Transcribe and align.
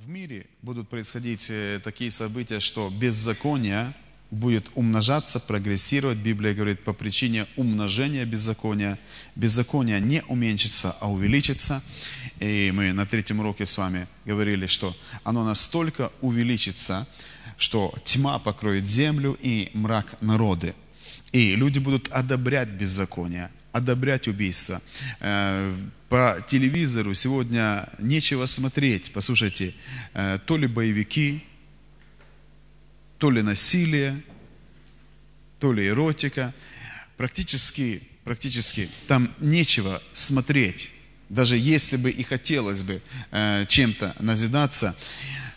в 0.00 0.08
мире 0.08 0.46
будут 0.62 0.88
происходить 0.88 1.48
э, 1.50 1.78
такие 1.84 2.10
события, 2.10 2.58
что 2.58 2.88
беззаконие 2.88 3.94
будет 4.30 4.70
умножаться, 4.74 5.40
прогрессировать. 5.40 6.16
Библия 6.16 6.54
говорит, 6.54 6.82
по 6.84 6.94
причине 6.94 7.46
умножения 7.56 8.24
беззакония. 8.24 8.98
Беззаконие 9.36 10.00
не 10.00 10.22
уменьшится, 10.22 10.96
а 11.00 11.10
увеличится. 11.10 11.82
И 12.38 12.70
мы 12.74 12.94
на 12.94 13.04
третьем 13.04 13.40
уроке 13.40 13.66
с 13.66 13.76
вами 13.76 14.08
говорили, 14.24 14.66
что 14.66 14.96
оно 15.22 15.44
настолько 15.44 16.10
увеличится, 16.22 17.06
что 17.58 17.92
тьма 18.04 18.38
покроет 18.38 18.88
землю 18.88 19.36
и 19.42 19.70
мрак 19.74 20.16
народы. 20.22 20.74
И 21.32 21.54
люди 21.56 21.78
будут 21.78 22.08
одобрять 22.08 22.70
беззаконие, 22.70 23.50
одобрять 23.72 24.28
убийство. 24.28 24.80
Э, 25.20 25.76
по 26.08 26.44
телевизору 26.48 27.14
сегодня 27.14 27.88
нечего 27.98 28.46
смотреть. 28.46 29.12
Послушайте, 29.12 29.74
э, 30.12 30.38
то 30.44 30.56
ли 30.56 30.66
боевики, 30.66 31.44
то 33.18 33.30
ли 33.30 33.42
насилие, 33.42 34.22
то 35.58 35.72
ли 35.72 35.86
эротика. 35.86 36.52
Практически, 37.16 38.02
практически 38.24 38.88
там 39.06 39.32
нечего 39.40 40.02
смотреть. 40.12 40.90
Даже 41.28 41.56
если 41.56 41.96
бы 41.96 42.10
и 42.10 42.22
хотелось 42.24 42.82
бы 42.82 43.02
э, 43.30 43.66
чем-то 43.68 44.16
назидаться, 44.18 44.96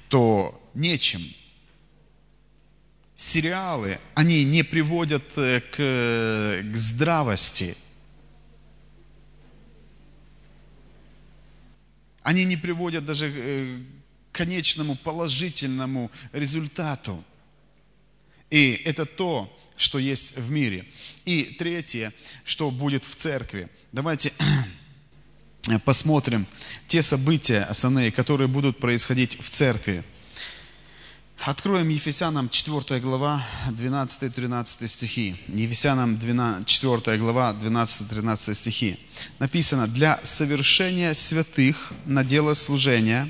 то 0.08 0.62
нечем. 0.76 1.24
Сериалы, 3.16 4.00
они 4.14 4.44
не 4.44 4.64
приводят 4.64 5.24
к, 5.34 5.72
к 5.72 6.76
здравости. 6.76 7.76
Они 12.24 12.46
не 12.46 12.58
приводят 12.58 13.06
даже 13.06 13.32
э, 13.34 13.80
к 14.32 14.38
конечному 14.38 14.96
положительному 14.96 16.10
результату. 16.32 17.24
И 18.50 18.82
это 18.86 19.06
то, 19.06 19.56
что 19.78 20.00
есть 20.00 20.38
в 20.38 20.50
мире. 20.50 20.86
И 21.26 21.44
третье, 21.44 22.14
что 22.46 22.72
будет 22.72 23.04
в 23.04 23.16
церкви. 23.16 23.70
Давайте 23.92 24.32
посмотрим 25.86 26.48
те 26.88 27.02
события 27.02 27.62
основные, 27.64 28.12
которые 28.12 28.48
будут 28.48 28.80
происходить 28.80 29.40
в 29.40 29.50
церкви. 29.50 30.04
Откроем 31.46 31.90
Ефесянам 31.90 32.48
4 32.48 33.02
глава, 33.02 33.46
12-13 33.68 34.88
стихи. 34.88 35.36
Ефесянам 35.50 36.18
12, 36.18 36.66
4 36.66 37.18
глава, 37.18 37.54
12-13 37.62 38.54
стихи. 38.54 38.98
Написано, 39.40 39.88
для 39.88 40.22
совершения 40.24 41.14
святых 41.14 41.92
на 42.06 42.24
дело 42.24 42.54
служения, 42.54 43.30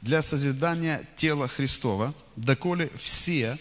для 0.00 0.22
созидания 0.22 1.06
тела 1.16 1.46
Христова, 1.46 2.14
доколе 2.36 2.90
все 2.96 3.58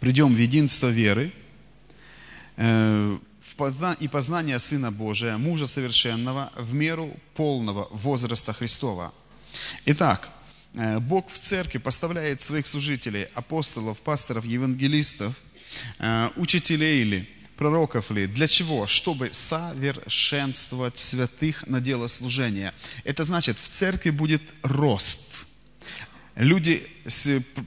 придем 0.00 0.34
в 0.34 0.38
единство 0.38 0.88
веры 0.88 1.32
э, 2.56 3.18
и 4.00 4.08
познание 4.08 4.58
Сына 4.58 4.90
Божия, 4.90 5.38
мужа 5.38 5.68
совершенного, 5.68 6.50
в 6.56 6.74
меру 6.74 7.16
полного 7.36 7.86
возраста 7.92 8.52
Христова. 8.52 9.14
Итак, 9.86 10.28
Бог 11.00 11.30
в 11.30 11.38
церкви 11.38 11.78
поставляет 11.78 12.42
своих 12.42 12.66
служителей, 12.66 13.28
апостолов, 13.34 13.98
пасторов, 14.00 14.44
евангелистов, 14.44 15.34
э, 15.98 16.30
учителей 16.36 17.02
или 17.02 17.28
пророков 17.56 18.10
ли. 18.10 18.26
Для 18.26 18.48
чего? 18.48 18.86
Чтобы 18.86 19.30
совершенствовать 19.32 20.98
святых 20.98 21.66
на 21.66 21.80
дело 21.80 22.08
служения. 22.08 22.74
Это 23.04 23.24
значит, 23.24 23.58
в 23.58 23.68
церкви 23.68 24.10
будет 24.10 24.42
рост– 24.62 25.46
люди, 26.36 26.86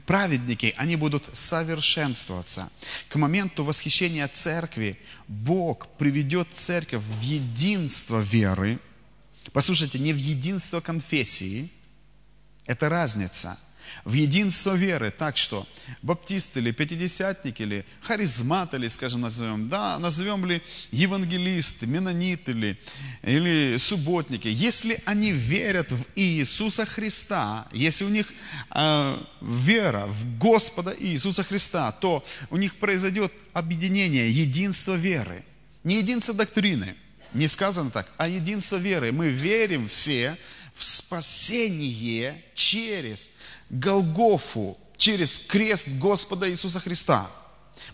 праведники, 0.05 0.73
они 0.77 0.95
будут 0.95 1.23
совершенствоваться. 1.33 2.69
К 3.09 3.15
моменту 3.15 3.63
восхищения 3.63 4.27
церкви 4.27 4.99
Бог 5.27 5.87
приведет 5.97 6.49
церковь 6.53 7.01
в 7.01 7.21
единство 7.21 8.19
веры. 8.19 8.79
Послушайте, 9.53 9.99
не 9.99 10.13
в 10.13 10.17
единство 10.17 10.81
конфессии, 10.81 11.69
это 12.67 12.89
разница– 12.89 13.57
в 14.03 14.13
единство 14.13 14.73
веры. 14.75 15.11
Так 15.11 15.37
что 15.37 15.67
баптисты 16.01 16.59
или 16.59 16.71
пятидесятники 16.71 17.61
или 17.61 17.85
харизматы 18.01 18.77
или, 18.77 18.87
скажем, 18.87 19.21
назовем, 19.21 19.69
да, 19.69 19.99
назовем 19.99 20.45
ли 20.45 20.61
евангелисты, 20.91 21.87
менониты 21.87 22.51
или, 22.51 22.79
или 23.23 23.77
субботники, 23.77 24.47
если 24.47 25.01
они 25.05 25.31
верят 25.31 25.91
в 25.91 26.05
Иисуса 26.15 26.85
Христа, 26.85 27.67
если 27.71 28.05
у 28.05 28.09
них 28.09 28.27
э, 28.73 29.17
вера 29.41 30.07
в 30.07 30.37
Господа 30.37 30.95
Иисуса 30.97 31.43
Христа, 31.43 31.91
то 31.91 32.23
у 32.49 32.57
них 32.57 32.77
произойдет 32.77 33.33
объединение, 33.53 34.29
единство 34.29 34.95
веры. 34.95 35.43
Не 35.83 35.99
единство 35.99 36.33
доктрины, 36.33 36.95
не 37.33 37.47
сказано 37.47 37.91
так, 37.91 38.11
а 38.17 38.27
единство 38.27 38.75
веры. 38.75 39.11
Мы 39.11 39.29
верим 39.29 39.87
все 39.87 40.37
в 40.77 40.83
спасение 40.83 42.43
через 42.53 43.29
Голгофу 43.69 44.77
через 44.97 45.39
крест 45.39 45.87
Господа 45.87 46.49
Иисуса 46.49 46.79
Христа. 46.79 47.29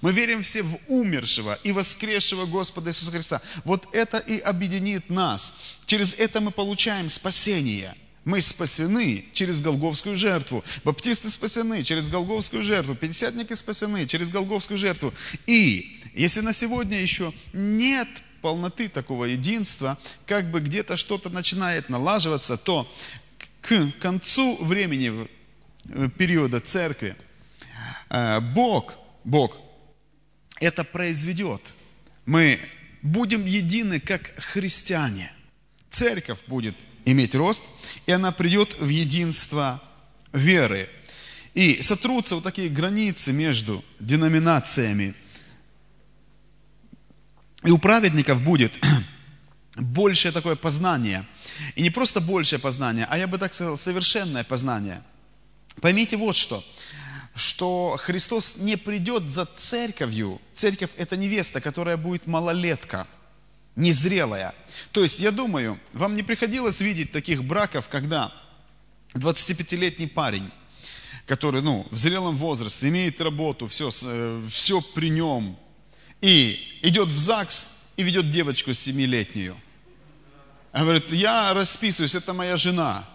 Мы 0.01 0.13
верим 0.13 0.43
все 0.43 0.63
в 0.63 0.79
умершего 0.87 1.59
и 1.63 1.71
воскресшего 1.71 2.45
Господа 2.45 2.89
Иисуса 2.89 3.11
Христа. 3.11 3.41
Вот 3.65 3.87
это 3.93 4.17
и 4.17 4.39
объединит 4.39 5.09
нас. 5.09 5.53
Через 5.85 6.13
это 6.13 6.39
мы 6.39 6.51
получаем 6.51 7.09
спасение. 7.09 7.95
Мы 8.23 8.39
спасены 8.39 9.25
через 9.33 9.61
Голговскую 9.61 10.15
жертву. 10.15 10.63
Баптисты 10.85 11.29
спасены 11.29 11.83
через 11.83 12.07
Голговскую 12.07 12.63
жертву. 12.63 12.95
Пятидесятники 12.95 13.53
спасены 13.53 14.07
через 14.07 14.29
Голговскую 14.29 14.77
жертву. 14.77 15.13
И 15.45 15.99
если 16.13 16.39
на 16.39 16.53
сегодня 16.53 17.01
еще 17.01 17.33
нет 17.51 18.07
полноты 18.43 18.89
такого 18.89 19.25
единства, 19.25 19.97
как 20.27 20.51
бы 20.51 20.59
где-то 20.59 20.97
что-то 20.97 21.29
начинает 21.29 21.89
налаживаться, 21.89 22.57
то 22.57 22.87
к 23.61 23.91
концу 23.99 24.57
времени 24.63 25.27
Э, 25.89 26.09
периода 26.17 26.59
церкви, 26.61 27.15
э, 28.09 28.39
Бог, 28.39 28.95
Бог 29.23 29.57
это 30.59 30.83
произведет. 30.83 31.61
Мы 32.25 32.59
будем 33.01 33.45
едины, 33.45 33.99
как 33.99 34.33
христиане. 34.37 35.33
Церковь 35.89 36.39
будет 36.47 36.75
иметь 37.05 37.35
рост, 37.35 37.63
и 38.05 38.11
она 38.13 38.31
придет 38.31 38.79
в 38.79 38.87
единство 38.87 39.83
веры. 40.31 40.89
И 41.53 41.81
сотрутся 41.81 42.35
вот 42.35 42.45
такие 42.45 42.69
границы 42.69 43.33
между 43.33 43.83
деноминациями. 43.99 45.15
И 47.63 47.71
у 47.71 47.77
праведников 47.77 48.41
будет 48.41 48.73
большее 49.75 50.31
такое 50.31 50.55
познание. 50.55 51.25
И 51.75 51.81
не 51.81 51.89
просто 51.89 52.21
большее 52.21 52.59
познание, 52.59 53.07
а 53.09 53.17
я 53.17 53.27
бы 53.27 53.37
так 53.37 53.53
сказал, 53.53 53.77
совершенное 53.77 54.43
познание– 54.43 55.01
Поймите 55.81 56.17
вот 56.17 56.35
что, 56.35 56.63
что 57.35 57.95
Христос 57.99 58.57
не 58.57 58.77
придет 58.77 59.29
за 59.29 59.45
церковью. 59.45 60.39
Церковь– 60.53 60.91
это 60.97 61.17
невеста, 61.17 61.61
которая 61.61 61.97
будет 61.97 62.27
малолетка, 62.27 63.07
незрелая. 63.75 64.53
То 64.91 65.01
есть, 65.01 65.19
я 65.19 65.31
думаю, 65.31 65.79
вам 65.93 66.15
не 66.15 66.23
приходилось 66.23 66.81
видеть 66.81 67.11
таких 67.11 67.43
браков, 67.43 67.89
когда 67.89 68.31
25-летний 69.13 70.07
парень, 70.07 70.51
который, 71.25 71.61
ну, 71.61 71.87
в 71.89 71.97
зрелом 71.97 72.35
возрасте, 72.35 72.89
имеет 72.89 73.19
работу, 73.19 73.67
все, 73.67 73.89
э, 74.03 74.43
все 74.49 74.81
при 74.81 75.09
нем, 75.09 75.57
и 76.23 76.79
идет 76.81 77.09
в 77.09 77.17
ЗАГС 77.17 77.67
и 77.97 78.03
ведет 78.03 78.31
девочку 78.31 78.71
7-летнюю. 78.71 79.59
Он 80.71 80.81
говорит, 80.83 81.11
я 81.11 81.53
расписываюсь, 81.53 82.15
это 82.15 82.31
моя 82.31 82.55
жена. 82.55 83.05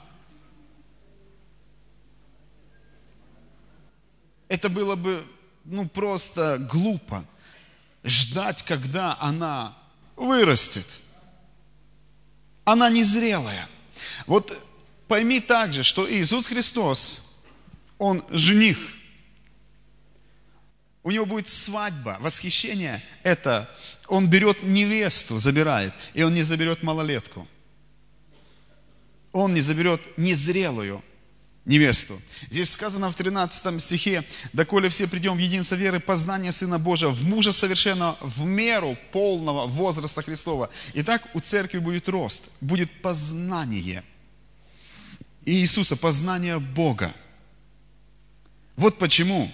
Это 4.49 4.69
было 4.69 4.95
бы, 4.95 5.25
ну, 5.65 5.89
просто 5.89 6.59
глупо 6.59 7.25
ждать, 8.05 8.63
когда 8.63 9.17
она 9.19 9.75
вырастет. 10.15 10.87
Она 12.65 12.91
незрелая. 12.91 13.71
Вот 14.27 14.63
пойми 15.09 15.41
также, 15.41 15.83
что 15.83 16.11
Иисус 16.13 16.47
Христос, 16.47 17.43
Он 17.97 18.23
жених. 18.29 18.79
У 21.09 21.11
него 21.11 21.25
будет 21.25 21.49
свадьба, 21.49 22.19
восхищение. 22.21 23.03
Это 23.23 23.67
он 24.09 24.29
берет 24.29 24.63
невесту, 24.63 25.39
забирает, 25.39 25.95
и 26.13 26.23
он 26.23 26.35
не 26.35 26.43
заберет 26.43 26.83
малолетку. 26.83 27.49
Он 29.33 29.55
не 29.55 29.63
заберет 29.63 30.03
незрелую 30.19 31.03
невесту. 31.65 32.21
Здесь 32.51 32.69
сказано 32.69 33.11
в 33.11 33.15
13 33.15 33.83
стихе, 33.83 34.23
«Доколе 34.53 34.91
все 34.91 35.09
придем 35.09 35.37
в 35.37 35.39
единство 35.39 35.77
веры, 35.77 35.99
познание 35.99 36.53
Сына 36.53 36.79
Божия, 36.79 37.09
в 37.09 37.23
мужа 37.23 37.53
совершенно, 37.53 38.19
в 38.21 38.45
меру 38.45 38.95
полного 39.11 39.67
возраста 39.67 40.21
Христова». 40.21 40.69
Итак, 40.93 41.27
у 41.33 41.41
церкви 41.41 41.79
будет 41.79 42.07
рост, 42.11 42.51
будет 42.61 42.91
познание. 43.01 44.05
Иисуса, 45.47 45.97
познание 45.97 46.59
Бога. 46.59 47.15
Вот 48.77 48.99
почему 48.99 49.51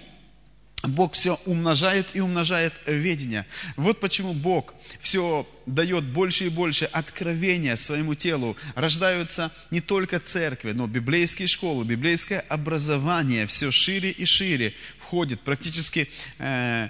Бог 0.87 1.13
все 1.13 1.39
умножает 1.45 2.07
и 2.13 2.19
умножает 2.19 2.73
ведение. 2.85 3.45
Вот 3.75 3.99
почему 3.99 4.33
Бог 4.33 4.73
все 4.99 5.47
дает 5.65 6.03
больше 6.05 6.45
и 6.45 6.49
больше 6.49 6.85
откровения 6.85 7.75
своему 7.75 8.15
телу. 8.15 8.55
Рождаются 8.75 9.51
не 9.71 9.81
только 9.81 10.19
церкви, 10.19 10.71
но 10.71 10.87
библейские 10.87 11.47
школы, 11.47 11.85
библейское 11.85 12.39
образование 12.39 13.45
все 13.47 13.71
шире 13.71 14.11
и 14.11 14.25
шире 14.25 14.73
входит. 14.99 15.41
Практически 15.41 16.09
э, 16.39 16.89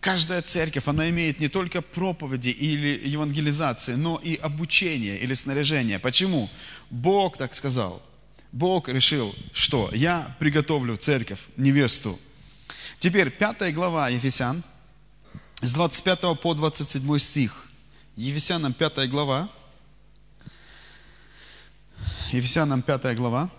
каждая 0.00 0.42
церковь, 0.42 0.86
она 0.86 1.08
имеет 1.10 1.40
не 1.40 1.48
только 1.48 1.82
проповеди 1.82 2.50
или 2.50 3.00
евангелизации, 3.08 3.94
но 3.94 4.20
и 4.22 4.36
обучение 4.36 5.18
или 5.18 5.34
снаряжение. 5.34 5.98
Почему? 5.98 6.50
Бог 6.90 7.36
так 7.36 7.54
сказал. 7.54 8.02
Бог 8.52 8.88
решил, 8.88 9.34
что 9.54 9.90
я 9.94 10.36
приготовлю 10.38 10.96
церковь, 10.96 11.40
невесту, 11.56 12.20
Теперь 12.98 13.30
пятая 13.30 13.72
глава 13.72 14.08
Ефесян, 14.08 14.62
с 15.60 15.72
25 15.72 16.40
по 16.40 16.54
27 16.54 17.18
стих. 17.18 17.66
Ефесянам 18.16 18.72
пятая 18.72 19.06
глава. 19.06 19.50
Ефесянам 22.32 22.82
пятая 22.82 23.14
глава, 23.14 23.50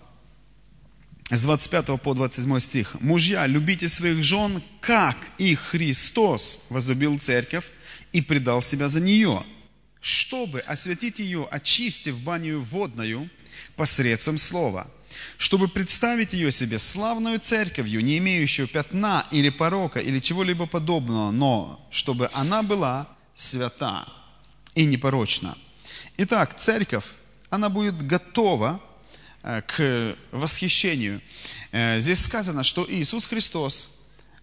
с 1.30 1.42
25 1.42 2.00
по 2.00 2.14
27 2.14 2.60
стих. 2.60 3.00
«Мужья, 3.00 3.46
любите 3.46 3.88
своих 3.88 4.22
жен, 4.22 4.62
как 4.80 5.16
и 5.38 5.54
Христос 5.54 6.66
возлюбил 6.70 7.18
церковь 7.18 7.70
и 8.12 8.20
предал 8.20 8.62
себя 8.62 8.88
за 8.88 9.00
нее, 9.00 9.44
чтобы 10.00 10.60
осветить 10.60 11.18
ее, 11.18 11.48
очистив 11.50 12.18
баню 12.18 12.60
водную 12.60 13.30
посредством 13.76 14.38
слова, 14.38 14.90
чтобы 15.38 15.68
представить 15.68 16.32
ее 16.32 16.50
себе 16.50 16.78
славную 16.78 17.40
церковью, 17.40 18.04
не 18.04 18.18
имеющую 18.18 18.68
пятна 18.68 19.26
или 19.30 19.50
порока 19.50 20.00
или 20.00 20.18
чего-либо 20.20 20.66
подобного, 20.66 21.30
но 21.30 21.86
чтобы 21.90 22.30
она 22.32 22.62
была 22.62 23.08
свята 23.34 24.06
и 24.74 24.84
непорочна. 24.84 25.56
Итак, 26.16 26.56
церковь, 26.56 27.06
она 27.50 27.68
будет 27.68 28.06
готова 28.06 28.80
э, 29.42 29.62
к 29.62 30.16
восхищению. 30.32 31.20
Э, 31.72 32.00
здесь 32.00 32.24
сказано, 32.24 32.64
что 32.64 32.86
Иисус 32.88 33.26
Христос 33.26 33.88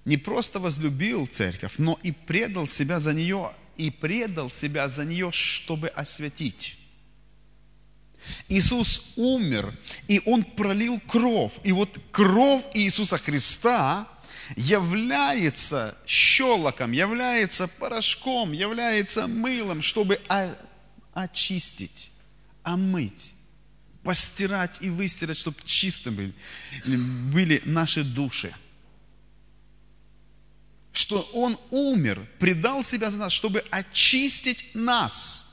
не 0.06 0.17
просто 0.17 0.59
возлюбил 0.59 1.27
церковь, 1.27 1.74
но 1.77 2.00
и 2.03 2.12
предал 2.12 2.67
себя 2.67 3.00
за 3.00 3.13
нее, 3.13 3.51
и 3.77 3.89
предал 3.89 4.50
себя 4.50 4.88
за 4.89 5.06
нее, 5.06 5.31
чтобы 5.31 5.88
осветить. 5.88 6.77
Иисус 8.48 9.13
умер, 9.16 9.78
и 10.07 10.22
Он 10.25 10.44
пролил 10.44 11.00
кровь. 11.07 11.54
И 11.63 11.72
вот 11.72 11.89
кровь 12.12 12.63
Иисуса 12.74 13.18
Христа 13.18 14.07
является 14.56 15.95
щелоком, 16.06 16.92
является 16.92 17.68
порошком, 17.68 18.51
является 18.51 19.28
мылом, 19.28 19.81
чтобы 19.81 20.19
очистить, 21.13 22.12
омыть, 22.63 23.33
постирать 24.04 24.80
и 24.81 24.89
выстирать, 24.89 25.38
чтобы 25.38 25.57
чисто 25.66 26.12
были, 26.12 26.34
были 26.86 27.62
наши 27.66 28.04
души. 28.04 28.54
Что 30.94 31.22
Он 31.34 31.57
умер, 31.69 32.27
предал 32.39 32.84
себя 32.84 33.12
за 33.12 33.18
нас, 33.18 33.31
чтобы 33.31 33.63
очистить 33.72 34.72
нас– 34.74 35.48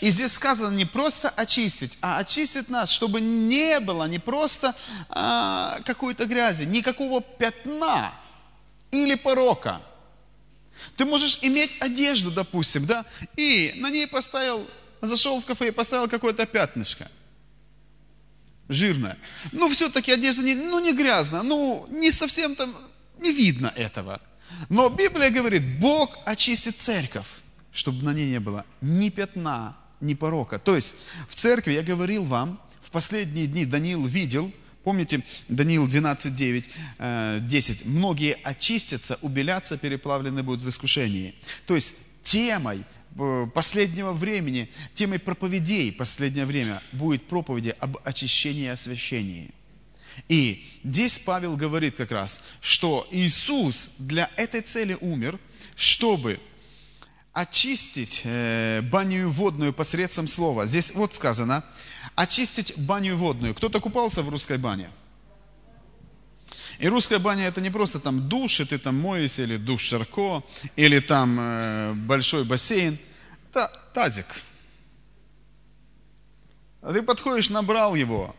и 0.00 0.08
здесь 0.08 0.32
сказано 0.32 0.74
не 0.74 0.84
просто 0.84 1.28
очистить, 1.28 1.98
а 2.00 2.18
очистить 2.18 2.68
нас, 2.68 2.90
чтобы 2.90 3.20
не 3.20 3.80
было 3.80 4.08
не 4.08 4.18
просто 4.18 4.74
а, 5.08 5.78
какой-то 5.84 6.26
грязи, 6.26 6.64
никакого 6.64 7.20
пятна 7.20 8.12
или 8.90 9.14
порока. 9.14 9.80
Ты 10.96 11.04
можешь 11.04 11.38
иметь 11.42 11.70
одежду, 11.80 12.30
допустим, 12.30 12.86
да, 12.86 13.04
и 13.36 13.74
на 13.76 13.90
ней 13.90 14.06
поставил, 14.06 14.68
зашел 15.00 15.40
в 15.40 15.46
кафе 15.46 15.68
и 15.68 15.70
поставил 15.70 16.08
какое-то 16.08 16.46
пятнышко 16.46 17.08
жирное. 18.68 19.16
Ну, 19.52 19.68
все-таки 19.68 20.12
одежда 20.12 20.42
не, 20.42 20.54
ну, 20.54 20.80
не 20.80 20.92
грязная, 20.92 21.42
ну, 21.42 21.86
не 21.90 22.10
совсем 22.10 22.56
там, 22.56 22.76
не 23.18 23.32
видно 23.32 23.72
этого. 23.76 24.20
Но 24.68 24.88
Библия 24.88 25.30
говорит, 25.30 25.78
Бог 25.78 26.18
очистит 26.24 26.80
церковь 26.80 27.26
чтобы 27.76 28.02
на 28.02 28.14
ней 28.14 28.30
не 28.30 28.40
было 28.40 28.64
ни 28.80 29.10
пятна, 29.10 29.76
ни 30.00 30.14
порока. 30.14 30.58
То 30.58 30.74
есть 30.74 30.96
в 31.28 31.34
церкви, 31.34 31.74
я 31.74 31.82
говорил 31.82 32.24
вам, 32.24 32.60
в 32.82 32.90
последние 32.90 33.46
дни 33.46 33.66
Даниил 33.66 34.06
видел, 34.06 34.52
помните, 34.82 35.22
Даниил 35.48 35.86
12, 35.86 36.34
9, 36.34 36.70
10, 37.48 37.84
многие 37.84 38.38
очистятся, 38.42 39.18
убелятся, 39.20 39.76
переплавлены 39.76 40.42
будут 40.42 40.64
в 40.64 40.68
искушении. 40.68 41.34
То 41.66 41.74
есть 41.74 41.94
темой 42.22 42.84
э, 43.18 43.46
последнего 43.52 44.12
времени, 44.12 44.70
темой 44.94 45.18
проповедей 45.18 45.92
последнее 45.92 46.46
время 46.46 46.82
будет 46.92 47.26
проповеди 47.26 47.74
об 47.78 47.98
очищении 48.04 48.64
и 48.64 48.68
освящении. 48.68 49.50
И 50.28 50.66
здесь 50.82 51.18
Павел 51.18 51.56
говорит 51.56 51.96
как 51.96 52.10
раз, 52.10 52.40
что 52.62 53.06
Иисус 53.10 53.90
для 53.98 54.30
этой 54.36 54.62
цели 54.62 54.96
умер, 55.00 55.38
чтобы 55.76 56.40
очистить 57.36 58.22
э, 58.24 58.80
баню 58.80 59.28
водную 59.28 59.74
посредством 59.74 60.26
слова. 60.26 60.64
Здесь 60.66 60.94
вот 60.94 61.14
сказано, 61.14 61.62
очистить 62.14 62.72
баню 62.78 63.14
водную. 63.14 63.54
Кто-то 63.54 63.78
купался 63.78 64.22
в 64.22 64.30
русской 64.30 64.56
бане? 64.56 64.88
И 66.78 66.88
русская 66.88 67.18
баня 67.18 67.44
это 67.44 67.60
не 67.60 67.68
просто 67.68 68.00
там 68.00 68.26
душ, 68.26 68.60
и 68.60 68.64
ты 68.64 68.78
там 68.78 68.98
моешься, 68.98 69.42
или 69.42 69.58
душ 69.58 69.82
Шарко, 69.82 70.44
или 70.76 70.98
там 70.98 71.36
э, 71.38 71.92
большой 71.92 72.44
бассейн. 72.44 72.98
Это 73.50 73.70
тазик. 73.92 74.26
А 76.80 76.94
ты 76.94 77.02
подходишь, 77.02 77.50
набрал 77.50 77.94
его 77.94 78.34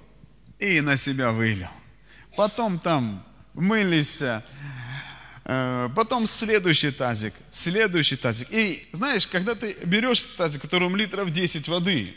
и 0.57 0.81
на 0.81 0.97
себя 0.97 1.31
вылил. 1.31 1.69
Потом 2.35 2.79
там 2.79 3.23
мылись, 3.53 4.23
потом 5.47 6.27
следующий 6.27 6.91
тазик, 6.91 7.33
следующий 7.51 8.17
тазик. 8.17 8.51
И 8.51 8.89
знаешь, 8.91 9.25
когда 9.27 9.55
ты 9.55 9.77
берешь 9.85 10.23
тазик, 10.37 10.59
в 10.59 10.61
котором 10.63 10.95
литров 10.95 11.31
10 11.31 11.67
воды, 11.69 12.13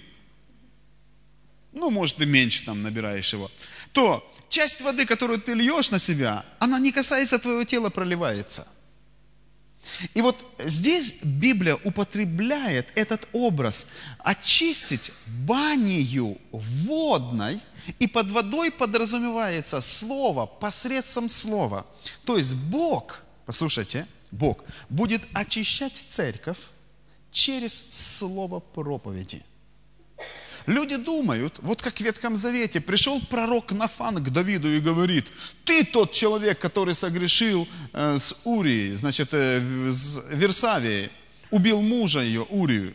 ну, 1.73 1.91
может, 1.91 2.17
ты 2.17 2.27
меньше 2.27 2.65
там 2.65 2.83
набираешь 2.83 3.33
его, 3.33 3.49
то 3.93 4.29
часть 4.49 4.81
воды, 4.81 5.07
которую 5.07 5.41
ты 5.41 5.55
льешь 5.55 5.91
на 5.91 6.01
себя, 6.01 6.45
она 6.59 6.81
не 6.81 6.91
касается 6.91 7.39
твоего 7.39 7.63
тела, 7.63 7.91
проливается. 7.91 8.67
И 10.15 10.21
вот 10.21 10.37
здесь 10.59 11.15
Библия 11.23 11.77
употребляет 11.85 12.89
этот 12.97 13.29
образ 13.33 13.87
очистить 14.19 15.13
банию 15.27 16.39
водной, 16.51 17.61
и 17.99 18.07
под 18.07 18.31
водой 18.31 18.71
подразумевается 18.71 19.81
слово, 19.81 20.47
посредством 20.47 21.29
слова. 21.29 21.87
То 22.25 22.37
есть 22.37 22.55
Бог, 22.55 23.23
послушайте, 23.47 24.07
Бог 24.31 24.65
будет 24.89 25.23
очищать 25.33 26.05
церковь 26.09 26.59
через 27.31 27.85
слово 27.91 28.61
проповеди. 28.61 29.43
Люди 30.67 30.97
думают, 30.97 31.59
вот 31.63 31.81
как 31.83 31.97
в 31.97 32.01
Ветхом 32.01 32.37
Завете, 32.37 32.81
пришел 32.81 33.21
пророк 33.21 33.73
Нафан 33.73 34.23
к 34.23 34.31
Давиду 34.31 34.69
и 34.69 34.81
говорит, 34.81 35.27
ты 35.65 35.85
тот 35.85 36.13
человек, 36.13 36.59
который 36.59 36.95
согрешил 36.95 37.67
э, 37.93 38.19
с 38.19 38.37
Урией, 38.45 38.95
значит, 38.95 39.31
э, 39.33 39.91
с 39.91 40.23
Версавией, 40.31 41.11
убил 41.51 41.81
мужа 41.81 42.21
ее, 42.21 42.43
Урию. 42.43 42.95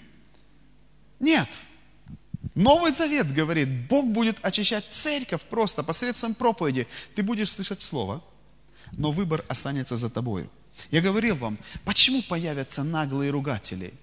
Нет, 1.20 1.50
Новый 2.56 2.94
Завет 2.94 3.34
говорит, 3.34 3.68
Бог 3.90 4.06
будет 4.06 4.38
очищать 4.42 4.86
церковь 4.92 5.42
просто 5.42 5.84
посредством 5.84 6.34
проповеди. 6.34 6.88
Ты 7.14 7.22
будешь 7.22 7.52
слышать 7.52 7.82
Слово, 7.82 8.24
но 8.94 9.12
выбор 9.12 9.44
останется 9.50 9.98
за 9.98 10.10
тобою. 10.10 10.50
Я 10.90 11.02
говорил 11.02 11.36
вам, 11.36 11.58
почему 11.84 12.22
появятся 12.22 12.84
наглые 12.84 13.32
ругатели? 13.32 13.94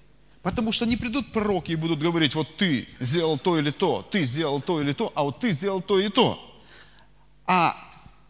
Потому 0.42 0.72
что 0.72 0.84
не 0.84 0.96
придут 0.96 1.32
пророки 1.32 1.72
и 1.72 1.76
будут 1.76 2.00
говорить, 2.00 2.34
вот 2.34 2.56
ты 2.56 2.88
сделал 3.00 3.38
то 3.38 3.58
или 3.58 3.70
то, 3.70 4.02
ты 4.10 4.24
сделал 4.24 4.60
то 4.60 4.80
или 4.80 4.92
то, 4.92 5.12
а 5.14 5.22
вот 5.22 5.40
ты 5.40 5.52
сделал 5.52 5.80
то 5.80 5.98
и 5.98 6.08
то. 6.08 6.38
А 7.46 7.76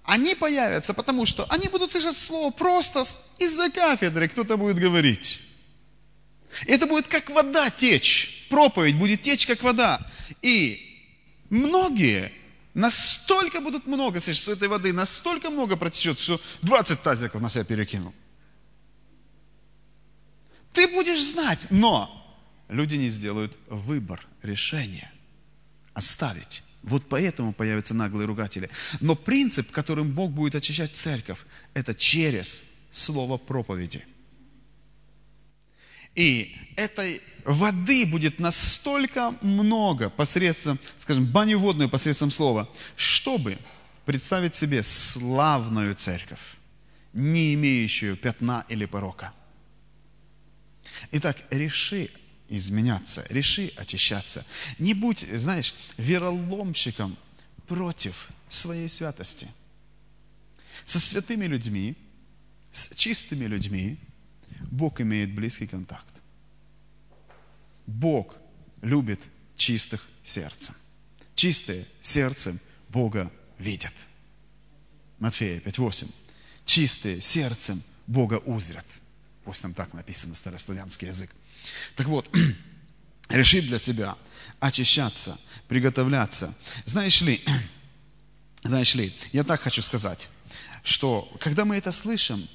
они 0.04 0.34
появятся, 0.34 0.94
потому 0.94 1.26
что 1.26 1.46
они 1.48 1.68
будут 1.68 1.90
слышать 1.90 2.16
слово 2.16 2.50
просто 2.52 3.04
из-за 3.38 3.70
кафедры, 3.70 4.28
кто-то 4.28 4.56
будет 4.56 4.76
говорить. 4.76 5.40
Это 6.66 6.86
будет 6.86 7.08
как 7.08 7.30
вода 7.30 7.70
течь. 7.70 8.46
Проповедь 8.50 8.98
будет 8.98 9.22
течь, 9.22 9.46
как 9.46 9.62
вода. 9.62 10.06
И 10.42 11.00
многие 11.48 12.32
настолько 12.74 13.60
будут 13.60 13.86
много 13.86 14.20
что 14.20 14.52
этой 14.52 14.68
воды 14.68 14.92
настолько 14.92 15.50
много 15.50 15.76
протечет, 15.76 16.18
что 16.18 16.40
20 16.62 17.02
тазиков 17.02 17.40
на 17.40 17.50
себя 17.50 17.64
перекинул. 17.64 18.12
Ты 20.72 20.88
будешь 20.88 21.22
знать, 21.22 21.66
но 21.70 22.10
люди 22.68 22.96
не 22.96 23.08
сделают 23.08 23.56
выбор, 23.68 24.26
решение 24.42 25.12
оставить 25.94 26.64
Вот 26.82 27.04
поэтому 27.08 27.52
появятся 27.52 27.94
наглые 27.94 28.26
ругатели. 28.26 28.70
Но 29.00 29.14
принцип, 29.14 29.70
которым 29.70 30.12
Бог 30.12 30.32
будет 30.32 30.54
очищать 30.54 30.96
церковь, 30.96 31.38
это 31.74 31.94
через 31.94 32.64
слово 32.90 33.36
проповеди. 33.36 34.04
И 36.14 36.56
этой 36.76 37.22
воды 37.44 38.06
будет 38.06 38.38
настолько 38.38 39.34
много 39.40 40.10
посредством, 40.10 40.78
скажем, 40.98 41.26
баню 41.26 41.58
водную 41.58 41.88
посредством 41.88 42.30
слова, 42.30 42.68
чтобы 42.96 43.58
представить 44.04 44.54
себе 44.54 44.82
славную 44.82 45.94
церковь, 45.94 46.40
не 47.12 47.54
имеющую 47.54 48.16
пятна 48.16 48.64
или 48.68 48.84
порока. 48.84 49.32
Итак, 51.12 51.36
реши 51.50 52.10
изменяться, 52.48 53.24
реши 53.30 53.72
очищаться. 53.76 54.44
Не 54.78 54.94
будь, 54.94 55.26
знаешь, 55.32 55.74
вероломщиком 55.96 57.16
против 57.66 58.28
своей 58.48 58.88
святости. 58.88 59.48
Со 60.84 60.98
святыми 60.98 61.46
людьми, 61.46 61.96
с 62.70 62.94
чистыми 62.94 63.46
людьми 63.46 63.98
Бог 64.72 65.02
имеет 65.02 65.34
близкий 65.34 65.66
контакт. 65.66 66.14
Бог 67.86 68.36
любит 68.80 69.20
чистых 69.54 70.08
сердцем. 70.24 70.74
Чистые 71.34 71.86
сердцем 72.00 72.58
Бога 72.88 73.30
видят. 73.58 73.92
Матфея 75.18 75.60
5.8. 75.60 76.10
Чистые 76.64 77.20
сердцем 77.20 77.82
Бога 78.06 78.38
узрят. 78.46 78.86
Пусть 79.44 79.60
там 79.60 79.74
так 79.74 79.92
написано, 79.92 80.34
старославянский 80.34 81.08
язык. 81.08 81.30
Так 81.94 82.06
вот, 82.06 82.34
решить 83.28 83.66
для 83.66 83.78
себя 83.78 84.16
очищаться, 84.58 85.38
приготовляться. 85.68 86.54
Знаешь 86.86 87.20
ли, 87.20 87.44
знаешь 88.64 88.94
ли, 88.94 89.14
я 89.32 89.44
так 89.44 89.60
хочу 89.60 89.82
сказать, 89.82 90.30
что 90.82 91.30
когда 91.40 91.66
мы 91.66 91.76
это 91.76 91.92
слышим, 91.92 92.48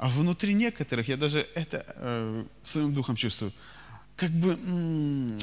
а 0.00 0.08
внутри 0.08 0.54
некоторых, 0.54 1.08
я 1.08 1.18
даже 1.18 1.46
это 1.54 1.84
э, 1.86 2.44
своим 2.64 2.94
духом 2.94 3.16
чувствую, 3.16 3.52
как 4.16 4.30
бы 4.30 4.52
м- 4.54 5.38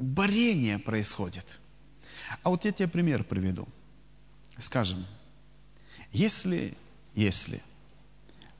борение 0.00 0.80
происходит. 0.80 1.46
А 2.42 2.50
вот 2.50 2.64
я 2.64 2.72
тебе 2.72 2.88
пример 2.88 3.22
приведу. 3.22 3.68
Скажем, 4.58 5.06
если, 6.10 6.76
если 7.14 7.62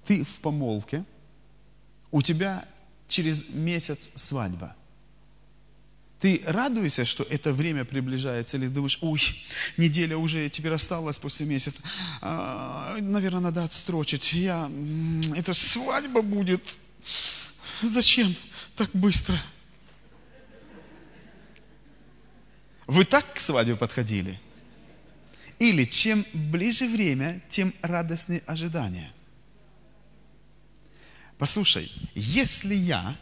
ты 0.07 0.23
в 0.23 0.39
помолке, 0.39 1.05
у 2.13 2.23
тебя 2.23 2.65
через 3.09 3.49
месяц 3.49 4.13
свадьба. 4.15 4.77
Ты 6.21 6.43
радуешься, 6.47 7.05
что 7.05 7.25
это 7.25 7.53
время 7.53 7.85
приближается, 7.85 8.57
или 8.57 8.69
думаешь, 8.69 8.99
ой, 9.03 9.21
неделя 9.77 10.17
уже 10.17 10.49
теперь 10.49 10.73
осталась 10.73 11.19
после 11.19 11.45
месяца, 11.45 11.83
а, 12.23 12.97
наверное, 13.01 13.41
надо 13.41 13.65
отстрочить, 13.65 14.33
я, 14.33 14.71
это 15.35 15.53
свадьба 15.53 16.23
будет, 16.23 16.63
зачем 17.83 18.35
так 18.77 18.91
быстро? 18.95 19.39
Вы 22.87 23.05
так 23.05 23.35
к 23.35 23.41
свадьбе 23.41 23.77
подходили? 23.77 24.41
Или 25.59 25.85
чем 25.85 26.25
ближе 26.33 26.87
время, 26.87 27.43
тем 27.51 27.75
радостнее 27.83 28.43
ожидания? 28.47 29.13
Послушай, 31.39 31.93
если 32.15 32.75
я, 32.75 33.17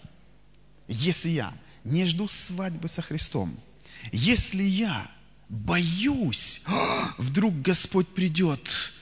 если 0.87 1.31
я 1.31 1.55
не 1.85 2.07
жду 2.07 2.29
свадьбы 2.29 2.89
со 2.89 3.03
Христом, 3.03 3.57
если 4.13 4.63
я 4.63 5.11
боюсь, 5.49 6.63
вдруг 7.19 7.55
Господь 7.61 8.09
придет, 8.09 8.93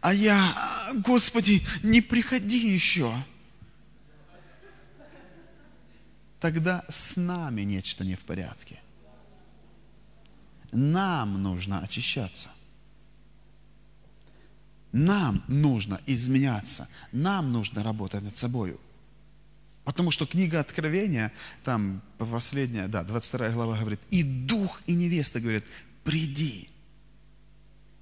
а 0.00 0.14
я, 0.14 0.92
Господи, 1.04 1.66
не 1.82 2.00
приходи 2.00 2.72
еще, 2.72 3.12
тогда 6.40 6.84
с 6.88 7.16
нами 7.16 7.62
нечто 7.62 8.04
не 8.04 8.14
в 8.14 8.24
порядке. 8.24 8.80
Нам 10.72 11.42
нужно 11.42 11.80
очищаться. 11.80 12.50
Нам 14.92 15.42
нужно 15.48 16.00
изменяться, 16.06 16.88
нам 17.12 17.52
нужно 17.52 17.82
работать 17.82 18.22
над 18.22 18.36
собой. 18.36 18.78
Потому 19.86 20.10
что 20.10 20.26
книга 20.26 20.60
Откровения, 20.60 21.32
там 21.64 22.02
последняя, 22.18 22.88
да, 22.88 23.04
22 23.04 23.50
глава 23.50 23.78
говорит, 23.78 24.00
и 24.10 24.22
дух, 24.22 24.82
и 24.86 24.92
невеста 24.92 25.40
говорят, 25.40 25.64
приди. 26.04 26.68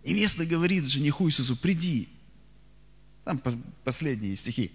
Невеста 0.04 0.44
говорит 0.44 0.84
жениху 0.84 1.28
Иисусу, 1.28 1.56
приди. 1.56 2.08
Там 3.24 3.40
последние 3.84 4.34
стихи. 4.34 4.72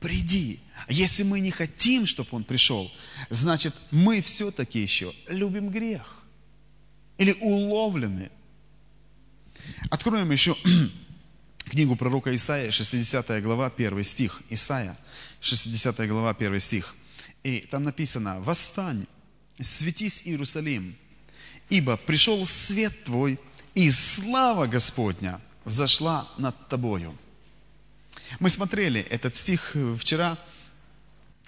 Приди. 0.00 0.60
А 0.86 0.92
если 0.92 1.22
мы 1.22 1.40
не 1.40 1.50
хотим, 1.50 2.06
чтобы 2.06 2.30
он 2.32 2.44
пришел, 2.44 2.92
значит, 3.30 3.74
мы 3.90 4.20
все-таки 4.20 4.80
еще 4.80 5.14
любим 5.28 5.70
грех. 5.70 6.22
Или 7.16 7.32
уловлены 7.40 8.30
Откроем 9.90 10.30
еще 10.32 10.56
книгу 11.70 11.96
пророка 11.96 12.34
Исаия, 12.34 12.70
60 12.70 13.42
глава, 13.42 13.72
1 13.74 14.04
стих. 14.04 14.42
Исаия, 14.50 14.96
60 15.40 16.08
глава, 16.08 16.30
1 16.30 16.60
стих. 16.60 16.94
И 17.42 17.60
там 17.70 17.84
написано, 17.84 18.40
«Восстань, 18.40 19.06
светись, 19.60 20.22
Иерусалим, 20.24 20.96
ибо 21.68 21.96
пришел 21.96 22.44
свет 22.46 23.04
твой, 23.04 23.38
и 23.74 23.90
слава 23.90 24.66
Господня 24.66 25.40
взошла 25.64 26.28
над 26.38 26.68
тобою». 26.68 27.16
Мы 28.40 28.50
смотрели 28.50 29.00
этот 29.00 29.36
стих 29.36 29.76
вчера, 29.98 30.38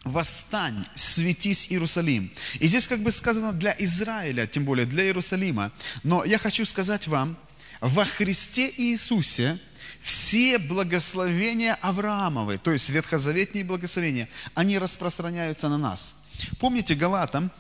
«Восстань, 0.04 0.86
светись, 0.94 1.66
Иерусалим». 1.70 2.30
И 2.60 2.68
здесь 2.68 2.86
как 2.86 3.02
бы 3.02 3.10
сказано 3.10 3.52
для 3.52 3.74
Израиля, 3.80 4.46
тем 4.46 4.64
более 4.64 4.86
для 4.86 5.04
Иерусалима. 5.04 5.72
Но 6.04 6.24
я 6.24 6.38
хочу 6.38 6.64
сказать 6.64 7.08
вам, 7.08 7.36
во 7.80 8.04
Христе 8.04 8.72
Иисусе 8.76 9.58
все 10.02 10.58
благословения 10.58 11.74
Авраамовы, 11.80 12.58
то 12.58 12.72
есть 12.72 12.88
ветхозаветные 12.90 13.64
благословения, 13.64 14.28
они 14.54 14.78
распространяются 14.78 15.68
на 15.68 15.78
нас. 15.78 16.14
Помните 16.58 16.94
Галатам 16.94 17.50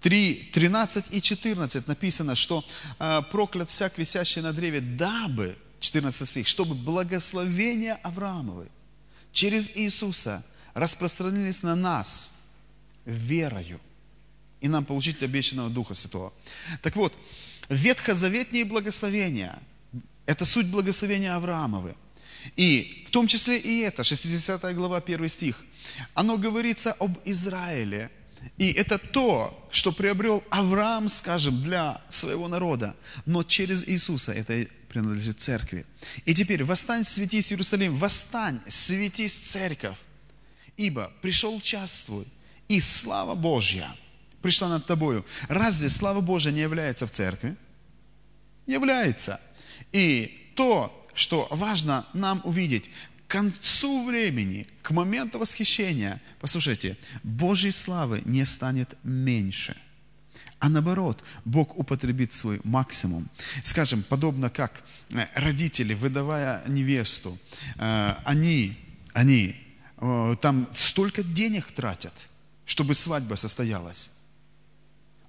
3, 0.00 0.50
13 0.52 1.06
и 1.14 1.22
14 1.22 1.88
написано, 1.88 2.36
что 2.36 2.64
э, 2.98 3.22
проклят 3.30 3.70
всяк 3.70 3.98
висящий 3.98 4.40
на 4.40 4.52
древе, 4.52 4.80
дабы, 4.80 5.56
14 5.80 6.28
стих, 6.28 6.46
чтобы 6.46 6.74
благословения 6.74 7.98
Авраамовы 8.02 8.68
через 9.32 9.70
Иисуса 9.76 10.44
распространились 10.74 11.62
на 11.62 11.74
нас 11.74 12.34
верою, 13.04 13.80
и 14.60 14.68
нам 14.68 14.84
получить 14.84 15.22
обещанного 15.22 15.70
Духа 15.70 15.94
Святого. 15.94 16.32
Так 16.82 16.96
вот, 16.96 17.14
ветхозаветные 17.68 18.64
благословения– 18.64 19.58
это 20.28 20.44
суть 20.44 20.66
благословения 20.66 21.34
Авраамовы. 21.34 21.94
И 22.56 23.04
в 23.08 23.10
том 23.10 23.26
числе 23.26 23.58
и 23.58 23.80
это, 23.80 24.04
60 24.04 24.74
глава, 24.74 24.98
1 24.98 25.28
стих, 25.28 25.64
оно 26.14 26.36
говорится 26.36 26.92
об 26.92 27.18
Израиле. 27.24 28.10
И 28.58 28.70
это 28.72 28.98
то, 28.98 29.68
что 29.72 29.90
приобрел 29.90 30.44
Авраам, 30.50 31.08
скажем, 31.08 31.62
для 31.62 32.00
своего 32.10 32.46
народа. 32.46 32.94
Но 33.26 33.42
через 33.42 33.82
Иисуса 33.88 34.32
это 34.32 34.66
принадлежит 34.88 35.40
церкви. 35.40 35.86
И 36.26 36.34
теперь 36.34 36.62
восстань, 36.62 37.04
светись, 37.04 37.50
Иерусалим, 37.52 37.96
восстань, 37.96 38.60
светись, 38.68 39.34
церковь. 39.34 39.96
Ибо 40.76 41.10
пришел 41.22 41.60
час 41.60 42.04
свой, 42.04 42.26
и 42.68 42.80
слава 42.80 43.34
Божья– 43.34 43.96
пришла 44.42 44.68
над 44.68 44.86
тобою. 44.86 45.24
Разве 45.48 45.88
слава 45.88 46.20
Божия 46.20 46.52
не 46.52 46.60
является 46.60 47.06
в 47.06 47.10
церкви? 47.10 47.56
Является. 48.66 49.40
И 49.92 50.52
то, 50.54 51.06
что 51.14 51.48
важно 51.50 52.06
нам 52.12 52.40
увидеть, 52.44 52.90
к 53.26 53.30
концу 53.30 54.06
времени, 54.06 54.66
к 54.82 54.90
моменту 54.90 55.38
восхищения, 55.38 56.20
послушайте, 56.40 56.96
Божьей 57.22 57.72
славы 57.72 58.22
не 58.24 58.46
станет 58.46 58.96
меньше. 59.02 59.76
А 60.60 60.68
наоборот, 60.68 61.22
Бог 61.44 61.78
употребит 61.78 62.32
свой 62.32 62.60
максимум. 62.64 63.28
Скажем, 63.64 64.02
подобно 64.02 64.50
как 64.50 64.82
э, 65.10 65.26
родители, 65.34 65.94
выдавая 65.94 66.64
невесту, 66.66 67.38
э, 67.76 68.14
они, 68.24 68.76
они 69.12 69.56
э, 69.98 70.36
там 70.40 70.68
столько 70.74 71.22
денег 71.22 71.70
тратят, 71.70 72.14
чтобы 72.64 72.94
свадьба 72.94 73.36
состоялась. 73.36 74.10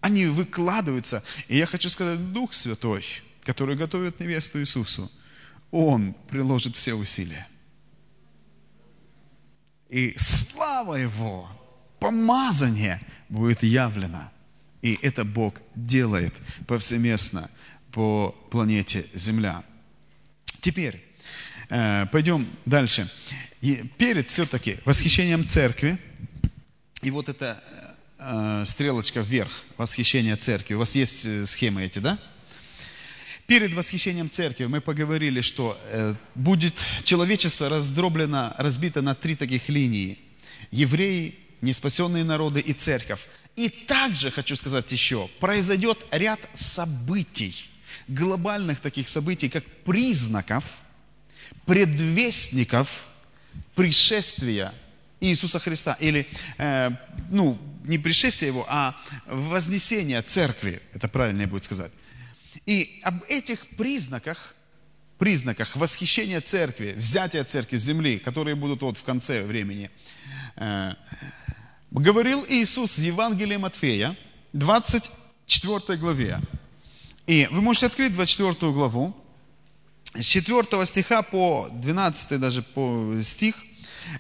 Они 0.02 0.26
выкладываются. 0.26 1.22
И 1.48 1.58
я 1.58 1.66
хочу 1.66 1.90
сказать, 1.90 2.32
Дух 2.34 2.54
Святой, 2.54 3.06
который 3.50 3.76
готовит 3.76 4.20
невесту 4.20 4.60
Иисусу, 4.60 5.12
Он 5.72 6.14
приложит 6.30 6.78
все 6.78 6.94
усилия. 6.94 7.48
И 9.90 10.14
слава 10.20 10.94
Его, 10.94 11.50
помазание 12.00 13.02
будет 13.28 13.64
явлено 13.64 14.32
И 14.84 15.00
это 15.02 15.26
Бог 15.26 15.56
делает 15.74 16.36
повсеместно 16.68 17.50
по 17.92 18.36
планете 18.52 19.08
Земля. 19.16 19.64
Теперь, 20.62 21.04
э, 21.70 22.06
пойдем 22.12 22.48
дальше. 22.68 23.12
И 23.62 23.78
перед 23.98 24.30
все-таки 24.30 24.78
восхищением 24.86 25.48
церкви, 25.48 25.98
и 27.02 27.10
вот 27.10 27.30
эта 27.30 27.64
э, 28.20 28.64
стрелочка 28.68 29.22
вверх, 29.22 29.66
восхищение 29.76 30.36
церкви, 30.36 30.76
у 30.76 30.80
вас 30.80 30.94
есть 30.94 31.26
э, 31.26 31.48
схемы 31.48 31.82
эти, 31.82 31.98
да? 31.98 32.20
Перед 33.50 33.74
восхищением 33.74 34.30
церкви 34.30 34.68
мы 34.68 34.80
поговорили, 34.80 35.42
что 35.42 35.76
э, 35.86 36.14
будет 36.36 36.76
человечество 37.02 37.68
раздроблено, 37.68 38.54
разбито 38.60 39.02
на 39.02 39.16
три 39.16 39.36
таких 39.36 39.70
линии. 39.70 40.20
Евреи, 40.70 41.34
неспасенные 41.62 42.24
народы 42.24 42.60
и 42.60 42.74
церковь. 42.74 43.28
И 43.56 43.70
также, 43.70 44.30
хочу 44.30 44.56
сказать 44.56 44.92
еще, 44.92 45.32
произойдет 45.40 45.98
ряд 46.12 46.40
событий, 46.54 47.56
глобальных 48.08 48.82
таких 48.82 49.10
событий, 49.10 49.50
как 49.50 49.66
признаков, 49.84 50.64
предвестников 51.66 53.08
пришествия 53.74 54.76
Иисуса 55.20 55.58
Христа. 55.58 55.98
Или, 56.00 56.28
э, 56.60 56.92
ну, 57.32 57.58
не 57.84 57.98
пришествия 57.98 58.50
Его, 58.50 58.68
а 58.70 58.96
вознесения 59.26 60.22
церкви, 60.22 60.84
это 60.94 61.08
правильнее 61.08 61.48
будет 61.48 61.64
сказать. 61.64 61.92
И 62.70 63.02
об 63.02 63.24
этих 63.24 63.66
признаках, 63.78 64.54
признаках 65.18 65.76
восхищения 65.76 66.40
церкви, 66.40 66.94
взятия 66.96 67.44
церкви 67.44 67.78
с 67.78 67.82
земли, 67.82 68.20
которые 68.20 68.56
будут 68.56 68.84
вот 68.84 68.96
в 68.96 69.04
конце 69.04 69.44
времени, 69.44 69.90
э, 70.56 70.94
говорил 71.90 72.46
Иисус 72.48 73.00
в 73.00 73.02
Евангелии 73.02 73.58
Матфея, 73.58 74.16
24 74.54 75.98
главе. 75.98 76.40
И 77.26 77.48
вы 77.50 77.62
можете 77.62 77.88
открыть 77.88 78.14
24 78.14 78.72
главу, 78.72 79.16
с 80.14 80.24
4 80.24 80.86
стиха 80.86 81.24
по 81.24 81.70
12 81.72 82.40
даже 82.40 82.62
по 82.62 83.16
стих, 83.24 83.56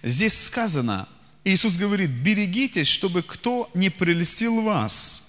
здесь 0.01 0.45
сказано, 0.45 1.07
Иисус 1.43 1.77
говорит, 1.77 2.09
берегитесь, 2.09 2.87
чтобы 2.87 3.21
кто 3.21 3.69
не 3.75 3.91
прелестил 3.91 4.61
вас. 4.61 5.28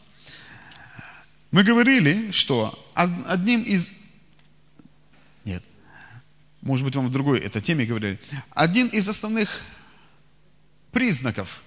Мы 1.51 1.65
говорили, 1.65 2.31
что 2.31 2.79
одним 2.95 3.63
из... 3.63 3.93
Нет, 5.45 5.65
может 6.61 6.85
быть, 6.85 6.95
вам 6.95 7.09
в 7.09 7.13
другой 7.13 7.41
этой 7.41 7.61
теме 7.61 7.85
говорили. 7.85 8.21
Один 8.51 8.87
из 8.89 9.09
основных 9.09 9.61
признаков 10.93 11.63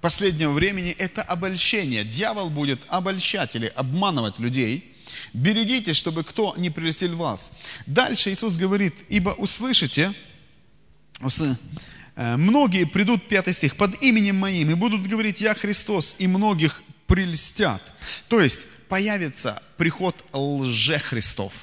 последнего 0.00 0.52
времени– 0.52 0.90
это 0.98 1.22
обольщение. 1.22 2.04
Дьявол 2.04 2.50
будет 2.50 2.80
обольщать 2.88 3.54
или 3.54 3.66
обманывать 3.66 4.40
людей. 4.40 4.96
Берегитесь, 5.32 5.96
чтобы 5.96 6.24
кто 6.24 6.54
не 6.56 6.70
прелестил 6.70 7.16
вас. 7.16 7.52
Дальше 7.86 8.32
Иисус 8.32 8.56
говорит, 8.56 8.94
ибо 9.08 9.30
услышите, 9.30 10.12
э, 11.20 12.36
многие 12.36 12.84
придут, 12.84 13.28
пятый 13.28 13.52
стих, 13.52 13.76
под 13.76 14.02
именем 14.02 14.36
моим 14.36 14.70
и 14.70 14.74
будут 14.74 15.06
говорить, 15.06 15.40
я 15.40 15.54
Христос, 15.54 16.16
и 16.18 16.26
многих 16.26 16.82
прельстят. 17.06 17.82
То 18.28 18.40
есть 18.40 18.66
появится 18.90 19.62
приход 19.78 20.22
лже-христов– 20.34 21.54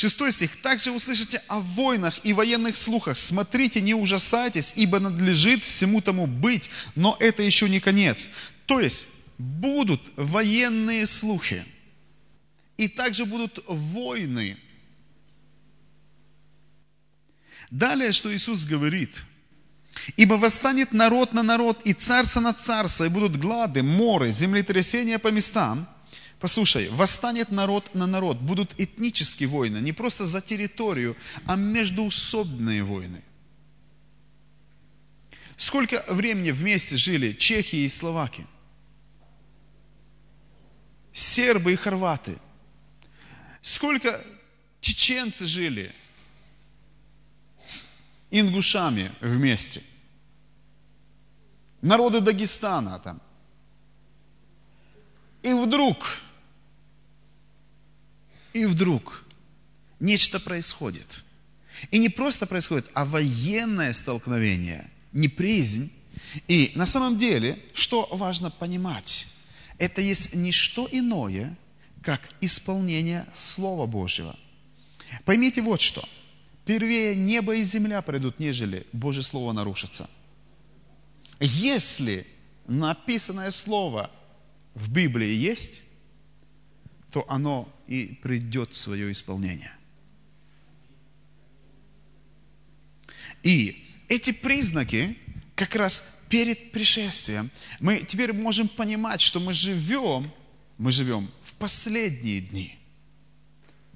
Шестой 0.00 0.32
стих. 0.32 0.56
«Также 0.62 0.92
услышите 0.92 1.42
о 1.46 1.60
войнах 1.60 2.24
и 2.24 2.32
военных 2.32 2.76
слухах. 2.76 3.18
Смотрите, 3.18 3.82
не 3.82 3.92
ужасайтесь, 3.92 4.72
ибо 4.76 4.98
надлежит 4.98 5.62
всему 5.62 6.00
тому 6.00 6.26
быть, 6.26 6.70
но 6.94 7.18
это 7.20 7.42
еще 7.42 7.68
не 7.68 7.80
конец». 7.80 8.30
То 8.64 8.80
есть, 8.80 9.08
будут 9.36 10.00
военные 10.16 11.06
слухи. 11.06 11.66
И 12.78 12.88
также 12.88 13.26
будут 13.26 13.62
войны. 13.66 14.56
Далее, 17.70 18.12
что 18.12 18.34
Иисус 18.34 18.64
говорит. 18.64 19.22
«Ибо 20.16 20.34
восстанет 20.34 20.92
народ 20.92 21.32
на 21.32 21.42
народ, 21.42 21.80
и 21.84 21.92
царство 21.92 22.40
на 22.40 22.52
царство, 22.52 23.04
и 23.04 23.08
будут 23.08 23.36
глады, 23.36 23.82
моры, 23.82 24.32
землетрясения 24.32 25.18
по 25.18 25.28
местам». 25.28 25.88
Послушай, 26.40 26.88
восстанет 26.88 27.50
народ 27.50 27.94
на 27.94 28.06
народ, 28.06 28.38
будут 28.38 28.72
этнические 28.80 29.46
войны, 29.46 29.76
не 29.76 29.92
просто 29.92 30.24
за 30.24 30.40
территорию, 30.40 31.14
а 31.44 31.54
междуусобные 31.54 32.82
войны. 32.82 33.22
Сколько 35.58 36.02
времени 36.08 36.50
вместе 36.50 36.96
жили 36.96 37.32
чехи 37.32 37.76
и 37.76 37.88
словаки? 37.90 38.46
Сербы 41.12 41.74
и 41.74 41.76
хорваты? 41.76 42.38
Сколько 43.60 44.24
чеченцы 44.80 45.46
жили 45.46 45.94
ингушами 48.30 49.12
вместе? 49.20 49.82
Народы 51.82 52.20
Дагестана 52.20 52.98
там. 52.98 53.20
И 55.42 55.52
вдруг 55.52 56.20
и 58.52 58.64
вдруг 58.66 59.24
нечто 60.00 60.40
происходит. 60.40 61.24
И 61.90 61.98
не 61.98 62.08
просто 62.08 62.46
происходит, 62.46 62.90
а 62.94 63.04
военное 63.04 63.92
столкновение, 63.92 64.90
неприязнь. 65.12 65.90
И 66.48 66.72
на 66.74 66.86
самом 66.86 67.16
деле, 67.16 67.58
что 67.74 68.08
важно 68.10 68.50
понимать, 68.50 69.28
это 69.78 70.00
есть 70.00 70.34
не 70.34 70.52
что 70.52 70.88
иное, 70.90 71.56
как 72.02 72.20
исполнение 72.40 73.26
Слова 73.34 73.86
Божьего. 73.86 74.36
Поймите 75.24 75.62
вот 75.62 75.80
что. 75.80 76.06
Первее 76.64 77.14
небо 77.14 77.54
и 77.56 77.64
земля 77.64 78.02
пройдут, 78.02 78.38
нежели 78.38 78.86
Божье 78.92 79.22
Слово 79.22 79.52
нарушится. 79.52 80.08
Если 81.40 82.26
написанное 82.66 83.50
Слово 83.50 84.10
в 84.74 84.90
Библии 84.90 85.34
есть, 85.34 85.82
то 87.10 87.24
оно 87.28 87.68
и 87.86 88.18
придет 88.22 88.72
в 88.72 88.76
свое 88.76 89.10
исполнение. 89.10 89.72
И 93.42 93.84
эти 94.08 94.32
признаки 94.32 95.16
как 95.54 95.74
раз 95.74 96.04
перед 96.28 96.72
пришествием 96.72 97.50
мы 97.80 97.98
теперь 97.98 98.32
можем 98.32 98.68
понимать, 98.68 99.20
что 99.20 99.40
мы 99.40 99.52
живем, 99.52 100.30
мы 100.78 100.92
живем 100.92 101.30
в 101.42 101.54
последние 101.54 102.40
дни 102.40 102.79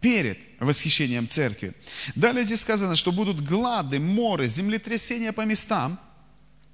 перед 0.05 0.39
восхищением 0.61 1.27
церкви. 1.27 1.73
Далее 2.15 2.45
здесь 2.45 2.61
сказано, 2.61 2.95
что 2.95 3.11
будут 3.11 3.41
глады, 3.41 3.99
моры, 3.99 4.49
землетрясения 4.49 5.33
по 5.33 5.47
местам. 5.47 5.99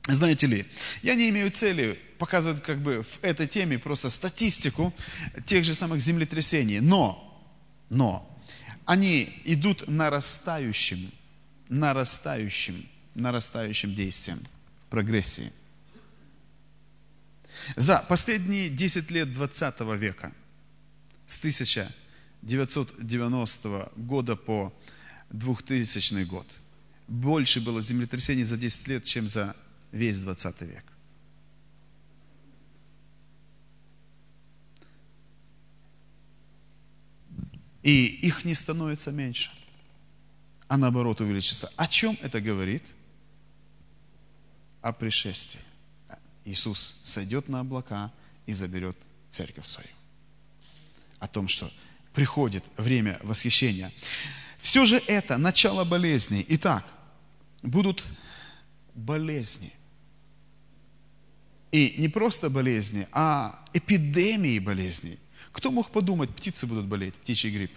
Знаете 0.09 0.49
ли, 0.49 0.67
я 1.03 1.15
не 1.15 1.29
имею 1.31 1.53
цели 1.53 1.97
показывают 2.19 2.61
как 2.61 2.83
бы 2.83 3.05
в 3.05 3.23
этой 3.23 3.47
теме 3.47 3.79
просто 3.79 4.11
статистику 4.11 4.93
тех 5.47 5.65
же 5.65 5.75
самых 5.75 6.01
землетрясений. 6.01 6.81
Но, 6.81 7.41
но, 7.89 8.37
они 8.85 9.41
идут 9.45 9.87
нарастающим, 9.87 11.13
нарастающим, 11.69 12.85
нарастающим 13.15 13.95
действием, 13.95 14.45
прогрессии. 14.89 15.53
За 17.77 18.05
последние 18.09 18.69
10 18.71 19.09
лет 19.13 19.33
20 19.33 19.81
века, 19.97 20.33
с 21.29 21.39
1990 22.43 23.93
года 23.97 24.37
по 24.37 24.73
2000 25.31 26.25
год, 26.25 26.47
больше 27.09 27.61
было 27.61 27.83
землетрясений 27.83 28.45
за 28.45 28.57
10 28.57 28.89
лет, 28.89 29.05
чем 29.05 29.29
за 29.29 29.57
весь 29.93 30.21
20 30.21 30.61
век. 30.63 30.85
И 37.83 38.07
их 38.07 38.45
не 38.45 38.55
становится 38.55 39.11
меньше, 39.11 39.51
а 40.69 40.77
наоборот 40.77 41.21
увеличится. 41.21 41.73
О 41.77 41.87
чем 41.87 42.17
это 42.21 42.41
говорит? 42.41 42.83
О 44.83 44.93
пришествии. 44.93 45.61
Иисус 46.45 47.01
сойдет 47.05 47.49
на 47.49 47.61
облака 47.61 48.13
и 48.47 48.53
заберет 48.53 48.97
церковь 49.31 49.67
свою. 49.67 49.89
О 51.19 51.29
том, 51.29 51.49
что 51.49 51.71
приходит 52.21 52.63
время 52.77 53.19
восхищения. 53.23 53.91
Все 54.59 54.85
же 54.85 55.03
это 55.07 55.39
начало 55.39 55.85
болезней. 55.85 56.45
Итак, 56.51 56.85
будут 57.63 58.05
болезни. 58.95 59.73
И 61.73 61.95
не 61.97 62.09
просто 62.09 62.51
болезни, 62.51 63.09
а 63.13 63.65
эпидемии 63.73 64.59
болезней– 64.59 65.19
кто 65.53 65.71
мог 65.71 65.91
подумать, 65.91 66.29
птицы 66.31 66.67
будут 66.67 66.85
болеть, 66.85 67.15
птичий 67.15 67.51
грипп? 67.51 67.73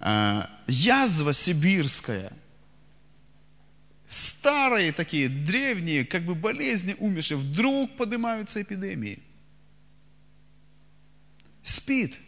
А, 0.00 0.50
язва 0.66 1.32
сибирская. 1.32 2.32
старые 4.08 4.92
такие, 4.92 5.28
древние, 5.28 6.04
как 6.04 6.24
бы 6.24 6.34
болезни 6.34 6.96
умершие, 6.98 7.38
вдруг 7.38 7.96
поднимаются 7.96 8.60
эпидемии. 8.60 9.22
Спит. 11.62 12.18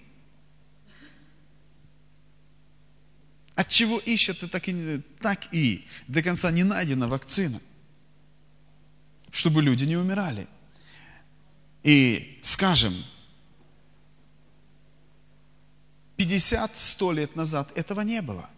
От 3.55 3.69
чего 3.69 3.99
ищет, 3.99 4.43
и 4.43 4.49
так 4.49 4.69
и, 4.69 5.01
так 5.21 5.55
и 5.55 5.87
до 6.09 6.23
конца 6.23 6.51
не 6.51 6.65
найдена 6.65 7.09
вакцина, 7.09 7.61
чтобы 9.31 9.63
люди 9.63 9.85
не 9.85 9.97
умирали. 9.97 10.49
И 11.85 12.41
скажем, 12.43 12.95
50-100 16.17 17.15
лет 17.15 17.37
назад 17.37 17.77
этого 17.77 18.01
не 18.01 18.23
было. 18.23 18.49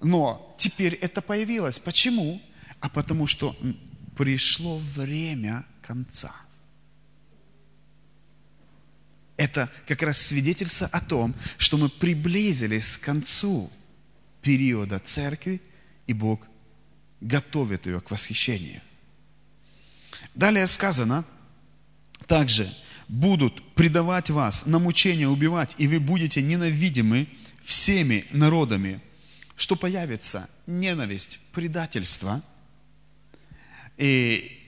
Но 0.00 0.54
теперь 0.58 0.94
это 0.94 1.20
появилось. 1.22 1.78
Почему? 1.78 2.40
А 2.80 2.88
потому 2.88 3.26
что 3.26 3.56
пришло 4.16 4.78
время 4.78 5.64
конца. 5.82 6.34
Это 9.38 9.70
как 9.86 10.02
раз 10.02 10.18
свидетельство 10.18 10.88
о 10.88 11.00
том, 11.00 11.34
что 11.58 11.78
мы 11.78 11.88
приблизились 11.88 12.98
к 12.98 13.02
концу 13.02 13.72
периода 14.42 14.98
церкви, 14.98 15.62
и 16.08 16.12
Бог 16.12 16.44
готовит 17.20 17.86
ее 17.86 18.00
к 18.00 18.10
восхищению. 18.10 18.82
Далее 20.34 20.66
сказано, 20.66 21.24
также 22.26 22.68
будут 23.06 23.74
предавать 23.74 24.28
вас 24.28 24.66
на 24.66 24.80
мучение, 24.80 25.28
убивать, 25.28 25.76
и 25.78 25.86
вы 25.86 26.00
будете 26.00 26.42
ненавидимы 26.42 27.28
всеми 27.64 28.26
народами, 28.32 29.00
что 29.54 29.76
появится 29.76 30.50
ненависть, 30.66 31.38
предательство 31.52 32.42
и 33.98 34.60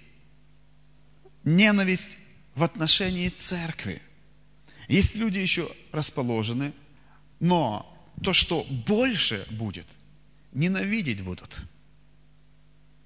ненависть 1.43 2.19
в 2.55 2.63
отношении 2.63 3.31
церкви. 3.31 4.01
Есть 4.91 5.15
люди 5.15 5.39
еще 5.39 5.71
расположены, 5.93 6.73
но 7.39 7.87
то, 8.25 8.33
что 8.33 8.67
больше 8.69 9.47
будет, 9.51 9.87
ненавидеть 10.53 11.23
будут. 11.23 11.57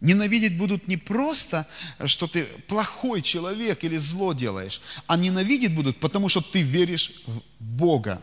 Ненавидеть 0.01 0.57
будут 0.57 0.89
не 0.89 0.97
просто, 0.97 1.69
что 2.07 2.27
ты 2.27 2.45
плохой 2.69 3.21
человек 3.21 3.85
или 3.85 3.99
зло 3.99 4.33
делаешь, 4.33 4.81
а 5.07 5.19
ненавидеть 5.19 5.75
будут, 5.75 6.01
потому 6.01 6.31
что 6.31 6.41
ты 6.41 6.63
веришь 6.63 7.23
в 7.27 7.43
Бога, 7.61 8.23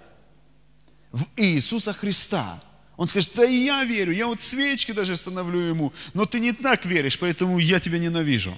в 1.12 1.28
Иисуса 1.38 1.94
Христа, 1.94 2.64
он 2.98 3.08
скажет, 3.08 3.32
да 3.36 3.46
и 3.46 3.66
я 3.66 3.84
верю, 3.84 4.12
я 4.12 4.26
вот 4.26 4.42
свечки 4.42 4.92
даже 4.92 5.16
становлю 5.16 5.60
ему, 5.60 5.94
но 6.16 6.26
ты 6.26 6.40
не 6.40 6.52
так 6.52 6.86
веришь, 6.88 7.20
поэтому 7.20 7.60
я 7.60 7.80
тебя 7.80 8.00
ненавижу. 8.00 8.58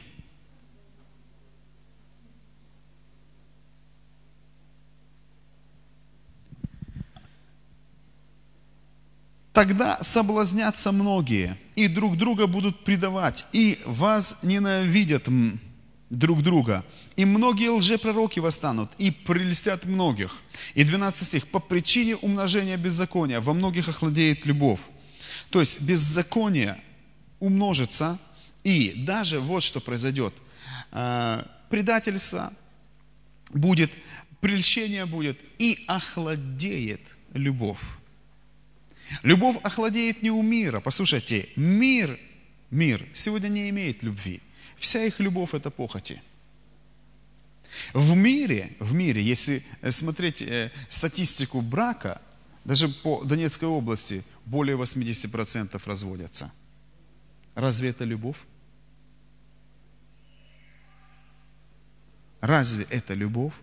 Тогда 9.54 10.00
соблазнятся 10.02 10.92
многие, 10.92 11.60
и 11.76 11.88
друг 11.88 12.18
друга 12.18 12.48
будут 12.48 12.84
предавать, 12.84 13.46
и 13.54 13.80
вас 13.86 14.36
ненавидят 14.42 15.28
друг 16.10 16.42
друга. 16.42 16.84
И 17.16 17.24
многие 17.24 17.70
лжепророки 17.70 18.40
восстанут 18.40 18.90
и 18.98 19.12
прелестят 19.12 19.86
многих. 19.86 20.42
И 20.74 20.84
12 20.84 21.28
стих. 21.28 21.48
По 21.48 21.60
причине 21.60 22.16
умножения 22.16 22.78
беззакония 22.78 23.42
во 23.42 23.54
многих 23.54 23.90
охладеет 23.90 24.46
любовь. 24.48 24.80
То 25.52 25.60
есть 25.60 25.82
беззаконие 25.82 26.82
умножится, 27.40 28.20
и 28.64 28.94
даже 29.06 29.40
вот 29.40 29.62
что 29.62 29.80
произойдет. 29.80 30.34
А, 30.92 31.48
предательство 31.70 32.54
будет, 33.52 33.92
прельщение 34.42 35.06
будет, 35.06 35.38
и 35.60 35.84
охладеет 35.88 37.02
любовь. 37.34 37.80
Любовь 39.22 39.58
охладеет 39.64 40.24
не 40.24 40.32
у 40.32 40.42
мира. 40.42 40.80
Послушайте, 40.80 41.50
мир, 41.56 42.20
мир 42.72 43.08
сегодня 43.14 43.50
не 43.50 43.70
имеет 43.70 44.04
любви. 44.04 44.42
Вся 44.78 45.04
их 45.04 45.20
любовь– 45.20 45.50
это 45.54 45.70
похоти. 45.70 46.22
В 47.94 48.16
мире, 48.16 48.76
в 48.80 48.94
мире, 48.94 49.22
если 49.22 49.64
э, 49.82 49.92
смотреть 49.92 50.42
э, 50.42 50.72
статистику 50.90 51.62
брака, 51.62 52.22
даже 52.66 52.88
по 52.88 53.24
Донецкой 53.24 53.68
области 53.68 54.24
более 54.46 54.78
80% 54.78 55.82
разводятся. 55.86 56.52
Разве 57.56 57.90
это 57.90 58.04
любовь? 58.04 58.38
Разве 62.42 62.86
это 62.90 63.14
любовь? 63.14 63.54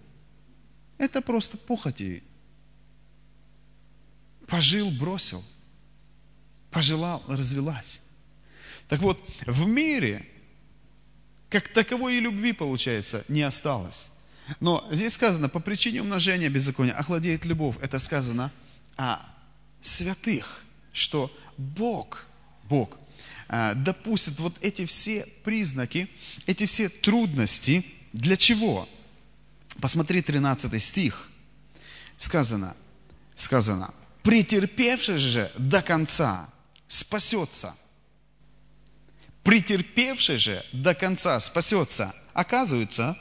Это 0.99 1.23
просто 1.23 1.57
похоти. 1.57 2.23
Пожил, 4.51 4.91
бросил. 4.91 5.45
Пожелал, 6.71 7.23
развелась. 7.29 8.03
Так 8.89 9.01
вот, 9.01 9.19
в 9.47 9.67
мире 9.67 10.27
как 11.49 11.69
таковой 11.69 12.17
и 12.17 12.21
любви, 12.21 12.53
получается, 12.53 13.25
не 13.29 13.43
осталось. 13.43 14.11
Но 14.61 14.87
здесь 14.91 15.15
сказано, 15.15 15.49
по 15.49 15.61
причине 15.61 16.01
умножения 16.03 16.49
беззакония 16.49 16.95
охладеет 16.95 17.45
любовь. 17.45 17.77
Это 17.81 17.99
сказано 17.99 18.53
о 18.97 19.21
святых, 19.81 20.65
что 20.93 21.31
Бог, 21.57 22.27
Бог 22.65 22.99
а, 23.49 23.75
допустит 23.75 24.39
вот 24.39 24.57
эти 24.61 24.87
все 24.87 25.27
признаки, 25.45 26.09
эти 26.47 26.67
все 26.67 26.89
трудности. 26.89 27.85
Для 28.13 28.37
чего? 28.37 28.89
Посмотри 29.81 30.23
13 30.23 30.83
стих. 30.83 31.29
Сказано, 32.17 32.77
сказано, 33.35 33.93
претерпевший 34.23 35.17
же 35.17 35.51
до 35.57 35.83
конца 35.83 36.49
спасется 36.89 37.75
претерпевший 39.43 40.37
же 40.37 40.65
до 40.73 40.95
конца 40.95 41.41
спасется. 41.41 42.15
Оказывается, 42.33 43.17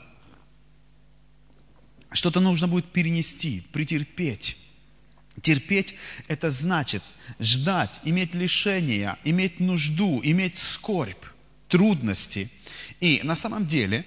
что-то 2.12 2.40
нужно 2.40 2.68
будет 2.68 2.92
перенести, 2.92 3.62
претерпеть. 3.72 4.56
Терпеть– 5.42 5.94
это 6.28 6.50
значит 6.50 7.02
ждать, 7.38 8.00
иметь 8.04 8.34
лишения, 8.34 9.18
иметь 9.24 9.60
нужду, 9.60 10.20
иметь 10.22 10.58
скорбь, 10.58 11.24
трудности. 11.68 12.50
И 13.00 13.20
на 13.22 13.36
самом 13.36 13.66
деле, 13.66 14.04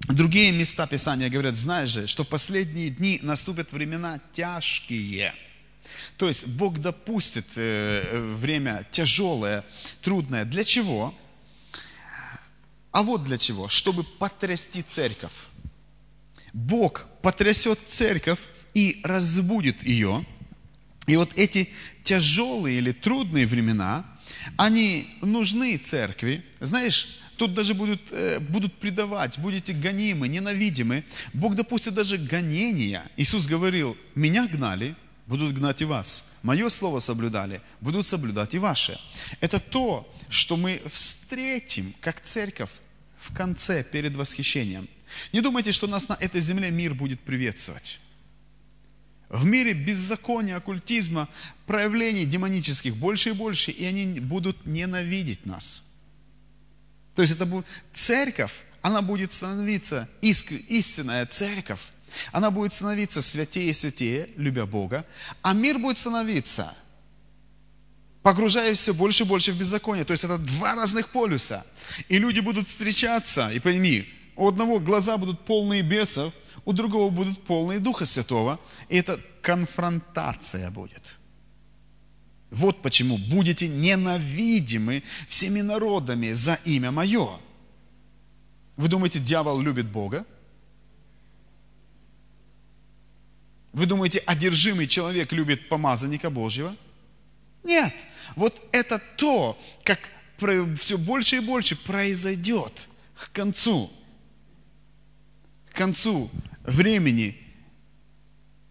другие 0.00 0.52
места 0.52 0.86
Писания 0.86 1.30
говорят, 1.30 1.56
знаешь 1.56 1.90
же, 1.90 2.06
что 2.06 2.24
в 2.24 2.28
последние 2.28 2.90
дни 2.90 3.20
наступят 3.22 3.72
времена 3.72 4.20
тяжкие. 4.34 5.32
То 6.16 6.28
есть 6.28 6.46
Бог 6.46 6.78
допустит 6.78 7.46
э, 7.56 8.34
время 8.36 8.86
тяжелое, 8.90 9.64
трудное. 10.02 10.44
Для 10.44 10.64
чего? 10.64 11.14
А 12.92 13.02
вот 13.02 13.24
для 13.24 13.38
чего? 13.38 13.68
Чтобы 13.68 14.04
потрясти 14.04 14.82
церковь. 14.82 15.32
Бог 16.52 17.06
потрясет 17.22 17.78
церковь 17.88 18.40
и 18.74 19.00
разбудит 19.04 19.82
ее. 19.82 20.26
И 21.06 21.16
вот 21.16 21.30
эти 21.36 21.70
тяжелые 22.04 22.78
или 22.78 22.92
трудные 22.92 23.46
времена, 23.46 24.04
они 24.56 25.08
нужны 25.22 25.76
церкви. 25.76 26.44
Знаешь, 26.60 27.18
тут 27.36 27.54
даже 27.54 27.74
будут, 27.74 28.00
э, 28.10 28.38
будут 28.40 28.74
предавать, 28.74 29.38
будете 29.38 29.72
гонимы, 29.72 30.28
ненавидимы. 30.28 31.04
Бог 31.32 31.54
допустит 31.54 31.94
даже 31.94 32.18
гонения. 32.18 33.10
Иисус 33.16 33.46
говорил, 33.46 33.96
меня 34.14 34.46
гнали, 34.46 34.94
будут 35.30 35.54
гнать 35.54 35.80
и 35.80 35.84
вас. 35.84 36.32
Мое 36.42 36.68
слово 36.70 36.98
соблюдали, 36.98 37.62
будут 37.80 38.04
соблюдать 38.04 38.54
и 38.54 38.58
ваше. 38.58 39.00
Это 39.40 39.60
то, 39.60 40.12
что 40.28 40.56
мы 40.56 40.82
встретим, 40.92 41.94
как 42.00 42.20
церковь, 42.20 42.70
в 43.20 43.32
конце, 43.32 43.84
перед 43.84 44.16
восхищением. 44.16 44.88
Не 45.32 45.40
думайте, 45.40 45.70
что 45.70 45.86
нас 45.86 46.08
на 46.08 46.14
этой 46.14 46.40
земле 46.40 46.72
мир 46.72 46.94
будет 46.94 47.20
приветствовать. 47.20 48.00
В 49.28 49.44
мире 49.44 49.72
беззакония, 49.72 50.56
оккультизма, 50.56 51.28
проявлений 51.64 52.24
демонических 52.24 52.96
больше 52.96 53.30
и 53.30 53.32
больше, 53.32 53.70
и 53.70 53.84
они 53.84 54.18
будут 54.18 54.66
ненавидеть 54.66 55.46
нас. 55.46 55.84
То 57.14 57.22
есть 57.22 57.34
это 57.34 57.46
будет 57.46 57.66
церковь, 57.92 58.52
она 58.82 59.00
будет 59.00 59.32
становиться, 59.32 60.08
истинная 60.22 61.24
церковь, 61.26 61.82
она 62.32 62.50
будет 62.50 62.72
становиться 62.72 63.22
святее 63.22 63.70
и 63.70 63.72
святее, 63.72 64.28
любя 64.36 64.66
Бога, 64.66 65.04
а 65.42 65.52
мир 65.52 65.78
будет 65.78 65.98
становиться, 65.98 66.74
погружаясь 68.22 68.78
все 68.78 68.94
больше 68.94 69.24
и 69.24 69.26
больше 69.26 69.52
в 69.52 69.58
беззаконие. 69.58 70.04
То 70.04 70.12
есть 70.12 70.24
это 70.24 70.38
два 70.38 70.74
разных 70.74 71.10
полюса. 71.10 71.64
И 72.08 72.18
люди 72.18 72.40
будут 72.40 72.68
встречаться, 72.68 73.50
и 73.50 73.58
пойми, 73.58 74.08
у 74.36 74.48
одного 74.48 74.80
глаза 74.80 75.16
будут 75.16 75.44
полные 75.44 75.82
бесов, 75.82 76.32
у 76.64 76.72
другого 76.72 77.10
будут 77.10 77.44
полные 77.44 77.78
Духа 77.78 78.06
Святого. 78.06 78.60
И 78.88 78.96
это 78.96 79.20
конфронтация 79.42 80.70
будет. 80.70 81.02
Вот 82.50 82.82
почему 82.82 83.16
будете 83.16 83.68
ненавидимы 83.68 85.02
всеми 85.28 85.60
народами 85.60 86.32
за 86.32 86.58
имя 86.64 86.90
Мое. 86.90 87.38
Вы 88.76 88.88
думаете, 88.88 89.20
дьявол 89.20 89.60
любит 89.60 89.86
Бога? 89.90 90.26
Вы 93.72 93.86
думаете, 93.86 94.18
одержимый 94.26 94.86
человек 94.86 95.32
любит 95.32 95.68
помазанника 95.68 96.30
Божьего? 96.30 96.76
Нет. 97.62 97.94
Вот 98.36 98.60
это 98.72 99.00
то, 99.16 99.58
как 99.84 100.00
все 100.78 100.98
больше 100.98 101.36
и 101.36 101.40
больше 101.40 101.76
произойдет 101.76 102.88
к 103.14 103.30
концу. 103.32 103.92
К 105.72 105.76
концу 105.76 106.30
времени 106.64 107.38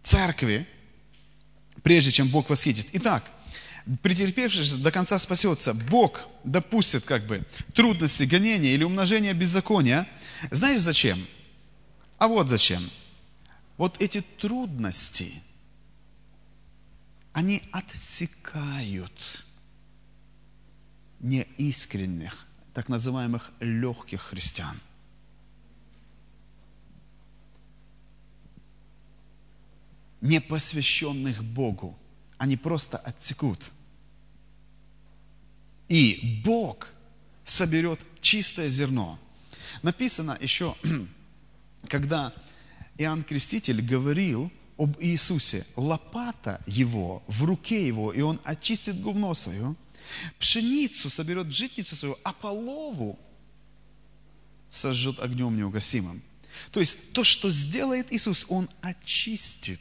церкви, 0.02 0.66
прежде 1.82 2.10
чем 2.10 2.28
Бог 2.28 2.50
восхитит. 2.50 2.88
Итак, 2.92 3.24
претерпевший 4.02 4.78
до 4.78 4.90
конца 4.92 5.18
спасется. 5.18 5.72
Бог 5.72 6.28
допустит 6.44 7.04
как 7.04 7.26
бы 7.26 7.44
трудности, 7.74 8.24
гонения 8.24 8.74
или 8.74 8.84
умножения 8.84 9.32
беззакония. 9.32 10.06
Знаешь 10.50 10.80
зачем? 10.80 11.26
А 12.18 12.28
вот 12.28 12.48
зачем. 12.48 12.90
Вот 13.80 13.98
эти 13.98 14.20
трудности, 14.20 15.42
они 17.32 17.62
отсекают 17.72 19.46
неискренних, 21.20 22.46
так 22.74 22.90
называемых 22.90 23.50
легких 23.58 24.20
христиан. 24.20 24.78
Непосвященных 30.20 31.42
Богу. 31.42 31.98
Они 32.36 32.58
просто 32.58 32.98
отсекут. 32.98 33.70
И 35.88 36.42
Бог 36.44 36.90
соберет 37.46 37.98
чистое 38.20 38.68
зерно. 38.68 39.18
Написано 39.80 40.36
еще, 40.38 40.76
когда 41.88 42.34
Иоанн 43.00 43.24
Креститель 43.24 43.80
говорил 43.80 44.52
об 44.76 45.00
Иисусе, 45.00 45.64
лопата 45.74 46.60
его 46.66 47.22
в 47.26 47.44
руке 47.44 47.86
его, 47.86 48.12
и 48.12 48.20
он 48.20 48.38
очистит 48.44 49.00
гумно 49.00 49.32
свое, 49.32 49.74
пшеницу 50.38 51.08
соберет 51.08 51.46
в 51.46 51.50
житницу 51.50 51.96
свою, 51.96 52.18
а 52.24 52.34
полову 52.34 53.18
сожжет 54.68 55.18
огнем 55.18 55.56
неугасимым. 55.56 56.22
То 56.72 56.80
есть 56.80 57.12
то, 57.14 57.24
что 57.24 57.50
сделает 57.50 58.12
Иисус, 58.12 58.44
Он 58.50 58.68
очистит 58.82 59.80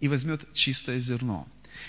и 0.00 0.08
возьмет 0.08 0.50
чистое 0.54 1.00
зерно. 1.00 1.46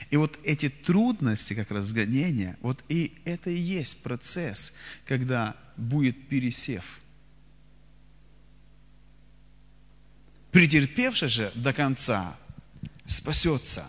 И 0.10 0.18
вот 0.18 0.38
эти 0.44 0.68
трудности, 0.68 1.54
как 1.54 1.72
раз 1.72 1.94
гонения, 1.94 2.58
вот 2.62 2.84
и 2.90 3.14
это 3.24 3.50
и 3.50 3.58
есть 3.58 4.00
процесс, 4.00 4.74
когда 5.06 5.56
будет 5.78 6.28
пересев. 6.28 7.00
Претерпевший 10.56 11.28
же 11.28 11.52
до 11.54 11.74
конца 11.74 12.34
спасется. 13.06 13.86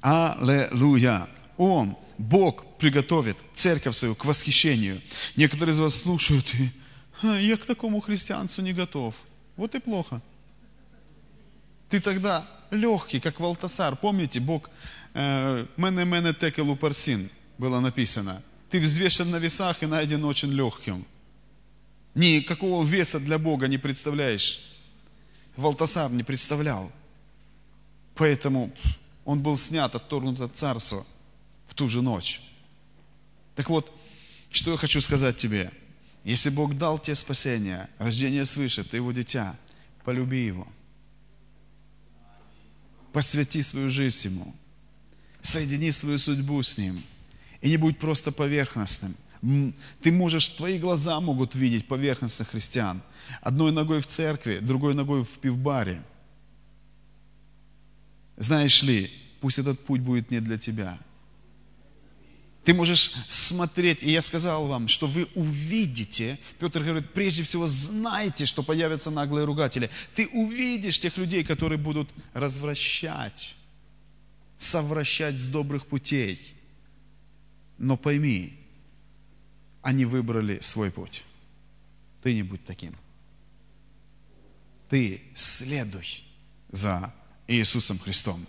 Аллилуйя! 0.00 1.28
Он, 1.58 1.98
Бог, 2.16 2.78
приготовит 2.78 3.36
церковь 3.52 3.94
свою 3.94 4.14
к 4.14 4.24
восхищению. 4.24 5.02
Некоторые 5.36 5.74
из 5.74 5.80
вас 5.80 5.96
слушают, 5.96 6.54
и 6.54 6.70
я 7.22 7.58
к 7.58 7.66
такому 7.66 8.00
христианцу 8.00 8.62
не 8.62 8.72
готов. 8.72 9.16
Вот 9.58 9.74
и 9.74 9.78
плохо. 9.78 10.22
Ты 11.90 12.00
тогда 12.00 12.48
легкий, 12.70 13.20
как 13.20 13.38
Валтасар. 13.38 13.96
Помните, 13.96 14.40
Бог 14.40 14.70
«Мене 15.12 16.06
мене 16.06 16.32
текелу 16.32 16.76
парсин» 16.76 17.28
было 17.58 17.80
написано. 17.80 18.42
Ты 18.70 18.80
взвешен 18.80 19.30
на 19.30 19.36
весах 19.36 19.82
и 19.82 19.86
найден 19.86 20.24
очень 20.24 20.52
легким. 20.52 21.04
Никакого 22.14 22.82
веса 22.82 23.20
для 23.20 23.38
Бога 23.38 23.68
не 23.68 23.76
представляешь. 23.76 24.72
Валтасар 25.56 26.10
не 26.10 26.22
представлял. 26.22 26.90
Поэтому 28.14 28.72
он 29.24 29.42
был 29.42 29.56
снят, 29.56 29.94
отторгнут 29.94 30.40
от 30.40 30.56
царства 30.56 31.06
в 31.68 31.74
ту 31.74 31.88
же 31.88 32.02
ночь. 32.02 32.40
Так 33.54 33.68
вот, 33.68 33.92
что 34.50 34.70
я 34.70 34.76
хочу 34.76 35.00
сказать 35.00 35.36
тебе. 35.36 35.70
Если 36.24 36.50
Бог 36.50 36.76
дал 36.76 36.98
тебе 36.98 37.14
спасение, 37.14 37.88
рождение 37.98 38.44
свыше, 38.44 38.84
ты 38.84 38.96
его 38.96 39.12
дитя, 39.12 39.56
полюби 40.04 40.44
его. 40.44 40.66
Посвяти 43.12 43.62
свою 43.62 43.90
жизнь 43.90 44.28
ему 44.28 44.54
соедини 45.46 45.92
свою 45.92 46.18
судьбу 46.18 46.62
с 46.62 46.78
Ним. 46.78 47.02
И 47.62 47.70
не 47.70 47.76
будь 47.76 47.98
просто 47.98 48.32
поверхностным. 48.32 49.14
Ты 50.02 50.12
можешь, 50.12 50.48
твои 50.48 50.78
глаза 50.78 51.20
могут 51.20 51.54
видеть 51.54 51.86
поверхностных 51.86 52.48
христиан. 52.48 53.02
Одной 53.40 53.72
ногой 53.72 54.00
в 54.00 54.06
церкви, 54.06 54.58
другой 54.58 54.94
ногой 54.94 55.24
в 55.24 55.38
пивбаре. 55.38 56.02
Знаешь 58.36 58.82
ли, 58.82 59.10
пусть 59.40 59.58
этот 59.58 59.84
путь 59.84 60.00
будет 60.00 60.30
не 60.30 60.40
для 60.40 60.58
тебя. 60.58 60.98
Ты 62.64 62.74
можешь 62.74 63.12
смотреть, 63.28 64.02
и 64.02 64.10
я 64.10 64.22
сказал 64.22 64.66
вам, 64.66 64.88
что 64.88 65.06
вы 65.06 65.28
увидите, 65.36 66.38
Петр 66.58 66.82
говорит, 66.82 67.12
прежде 67.12 67.44
всего 67.44 67.68
знайте, 67.68 68.44
что 68.46 68.64
появятся 68.64 69.10
наглые 69.10 69.44
ругатели. 69.44 69.88
Ты 70.16 70.26
увидишь 70.28 70.98
тех 70.98 71.16
людей, 71.16 71.44
которые 71.44 71.78
будут 71.78 72.08
развращать 72.34 73.54
совращать 74.58 75.38
с 75.38 75.48
добрых 75.48 75.86
путей. 75.86 76.40
Но 77.78 77.96
пойми, 77.96 78.58
они 79.86 80.04
выбрали 80.04 80.58
свой 80.62 80.90
путь. 80.90 81.22
Ты 82.20 82.34
не 82.34 82.42
будь 82.42 82.64
таким. 82.64 82.96
Ты 84.90 85.22
следуй 85.36 86.24
за 86.72 87.14
Иисусом 87.46 87.96
Христом. 88.00 88.44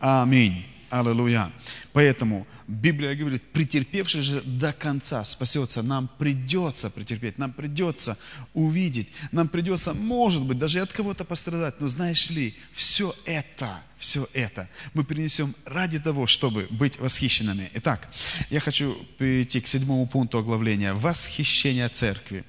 Аминь. 0.00 0.66
Аллилуйя. 0.90 1.52
Поэтому 1.92 2.46
Библия 2.66 3.14
говорит, 3.14 3.42
претерпевший 3.52 4.22
же 4.22 4.40
до 4.42 4.72
конца 4.72 5.24
спасется. 5.24 5.82
Нам 5.82 6.08
придется 6.18 6.90
претерпеть, 6.90 7.38
нам 7.38 7.52
придется 7.52 8.18
увидеть, 8.54 9.08
нам 9.32 9.48
придется, 9.48 9.94
может 9.94 10.42
быть, 10.42 10.58
даже 10.58 10.80
от 10.80 10.92
кого-то 10.92 11.24
пострадать. 11.24 11.80
Но 11.80 11.88
знаешь 11.88 12.28
ли, 12.30 12.56
все 12.72 13.14
это, 13.24 13.82
все 13.98 14.26
это 14.34 14.68
мы 14.92 15.04
принесем 15.04 15.54
ради 15.64 16.00
того, 16.00 16.26
чтобы 16.26 16.66
быть 16.70 16.98
восхищенными. 16.98 17.70
Итак, 17.74 18.08
я 18.50 18.60
хочу 18.60 18.94
перейти 19.18 19.60
к 19.60 19.68
седьмому 19.68 20.06
пункту 20.06 20.38
оглавления. 20.38 20.92
Восхищение 20.94 21.88
церкви. 21.88 22.44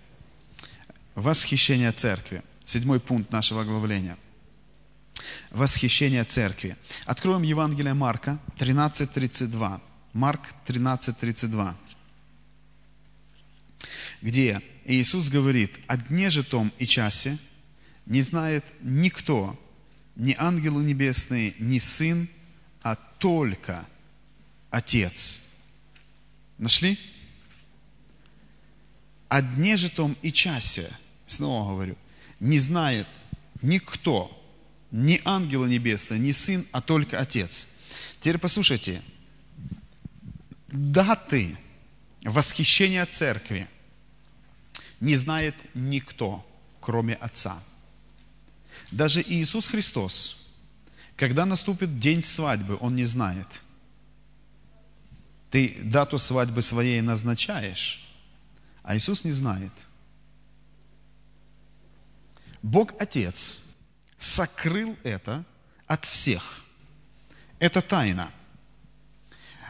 Восхищение 1.14 1.92
церкви. 1.92 2.42
Седьмой 2.64 3.00
пункт 3.00 3.32
нашего 3.32 3.62
оглавления– 3.62 4.18
восхищение 5.50 6.24
церкви. 6.24 6.76
Откроем 7.06 7.44
Евангелие 7.44 7.94
Марка 7.94 8.40
13.32. 8.58 9.82
Марк 10.14 10.42
13.32. 10.68 11.76
Где 14.22 14.62
Иисус 14.86 15.30
говорит, 15.30 15.80
о 15.88 15.98
дне 15.98 16.30
же 16.30 16.44
том 16.44 16.72
и 16.78 16.86
часе 16.86 17.38
не 18.06 18.22
знает 18.22 18.66
никто, 18.82 19.60
ни 20.16 20.36
ангелы 20.38 20.84
небесные, 20.84 21.54
ни 21.60 21.80
Сын, 21.80 22.28
а 22.82 22.96
только 22.96 23.86
Отец. 24.70 25.44
Нашли? 26.58 27.00
О 29.30 29.42
дне 29.42 29.78
же 29.78 29.90
том 29.90 30.18
и 30.22 30.32
часе, 30.32 30.92
снова 31.26 31.72
говорю, 31.72 31.98
не 32.40 32.60
знает 32.60 33.08
никто, 33.62 34.41
ни 34.92 35.22
ангела 35.24 35.66
небесные, 35.66 36.20
ни 36.20 36.32
сын, 36.32 36.66
а 36.72 36.82
только 36.82 37.20
отец. 37.20 37.68
Теперь 38.20 38.38
послушайте. 38.38 39.02
Даты 40.68 41.58
восхищения 42.24 43.06
церкви 43.06 43.68
не 45.00 45.16
знает 45.16 45.56
никто, 45.74 46.46
кроме 46.80 47.16
Отца. 47.16 47.62
Даже 48.92 49.22
Иисус 49.22 49.68
Христос, 49.68 50.50
когда 51.16 51.46
наступит 51.46 52.00
день 52.00 52.24
свадьбы, 52.24 52.78
Он 52.80 52.96
не 52.96 53.06
знает. 53.06 53.48
Ты 55.50 55.78
дату 55.84 56.18
свадьбы 56.18 56.62
своей 56.62 57.02
назначаешь, 57.02 58.08
а 58.84 58.96
Иисус 58.96 59.26
не 59.26 59.32
знает. 59.32 59.74
Бог 62.62 62.94
Отец– 63.02 63.60
сокрыл 64.22 64.96
это 65.04 65.44
от 65.88 66.06
всех. 66.06 66.64
Это 67.60 67.82
тайна. 67.82 68.32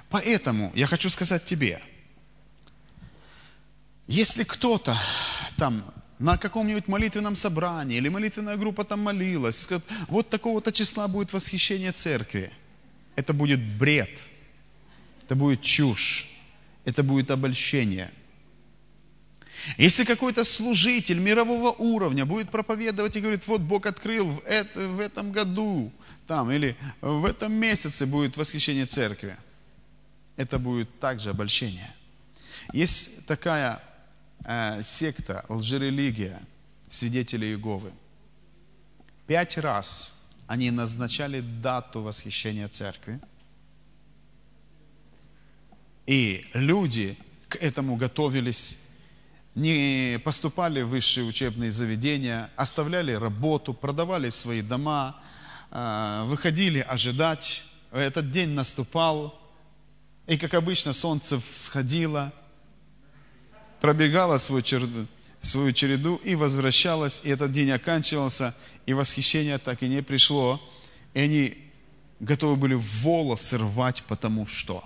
Поэтому 0.10 0.72
я 0.76 0.88
хочу 0.88 1.10
сказать 1.10 1.46
тебе, 1.46 1.82
если 4.08 4.44
кто-то 4.44 4.98
там 5.58 5.94
на 6.20 6.38
каком-нибудь 6.38 6.88
молитвенном 6.88 7.36
собрании 7.36 7.98
или 7.98 8.10
молитвенная 8.10 8.58
группа 8.58 8.84
там 8.84 9.00
молилась, 9.00 9.62
скажет, 9.62 9.86
вот 10.08 10.30
такого-то 10.30 10.72
числа 10.72 11.08
будет 11.08 11.34
восхищение 11.34 11.94
церкви. 11.94 12.52
это 13.16 13.34
будет 13.34 13.60
бред, 13.60 14.30
это 15.24 15.36
будет 15.36 15.62
чушь, 15.62 16.30
это 16.86 17.04
будет 17.04 17.32
обольщение. 17.32 18.12
Если 19.78 20.04
какой-то 20.04 20.44
служитель 20.44 21.20
мирового 21.20 21.72
уровня 21.72 22.26
будет 22.26 22.50
проповедовать 22.50 23.16
и 23.16 23.22
говорит, 23.22 23.48
вот 23.48 23.62
Бог 23.62 23.86
открыл 23.86 24.30
в, 24.30 24.44
это, 24.46 24.88
в 24.88 25.00
этом 25.00 25.32
году, 25.32 25.92
там, 26.28 26.52
или 26.52 26.76
в 27.02 27.26
этом 27.26 27.54
месяце 27.54 28.06
будет 28.06 28.38
восхищение 28.38 28.86
церкви, 28.86 29.38
это 30.38 30.60
будет 30.60 31.00
также 31.00 31.30
обольщение. 31.30 31.94
Есть 32.74 33.26
такая 33.26 33.82
э, 34.46 34.82
секта, 34.84 35.46
лжерелигия, 35.50 36.42
свидетели 36.90 37.46
Иеговы. 37.46 37.92
Пять 39.28 39.58
раз 39.58 40.22
они 40.48 40.72
назначали 40.72 41.40
дату 41.40 42.02
восхищения 42.02 42.68
церкви. 42.68 43.20
И 46.06 46.46
люди 46.54 47.18
к 47.48 47.56
этому 47.58 47.96
готовились, 47.96 48.78
не 49.56 50.20
поступали 50.24 50.82
в 50.82 50.90
высшие 50.90 51.26
учебные 51.26 51.72
заведения, 51.72 52.50
оставляли 52.56 53.12
работу, 53.12 53.74
продавали 53.74 54.30
свои 54.30 54.62
дома, 54.62 55.22
э, 55.72 56.24
выходили 56.26 56.80
ожидать. 56.80 57.64
Этот 57.92 58.32
день 58.32 58.50
наступал, 58.50 59.38
и, 60.28 60.38
как 60.38 60.54
обычно, 60.54 60.94
солнце 60.94 61.40
всходило, 61.40 62.32
пробегало 63.82 64.38
свой 64.38 64.64
череду, 64.64 65.08
свою 65.42 65.74
череду 65.74 66.16
и 66.24 66.36
возвращалось, 66.36 67.20
и 67.24 67.30
этот 67.30 67.52
день 67.52 67.72
оканчивался, 67.72 68.56
и 68.86 68.94
восхищение 68.94 69.58
так 69.58 69.84
и 69.84 69.90
не 69.90 70.02
пришло. 70.02 70.62
И 71.14 71.20
они 71.20 71.58
готовы 72.22 72.56
были 72.56 72.76
волосы 72.76 73.58
рвать, 73.58 74.04
потому 74.08 74.48
что 74.48 74.84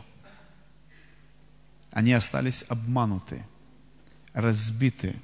они 1.92 2.14
остались 2.14 2.66
обмануты, 2.68 3.46
разбиты 4.36 5.16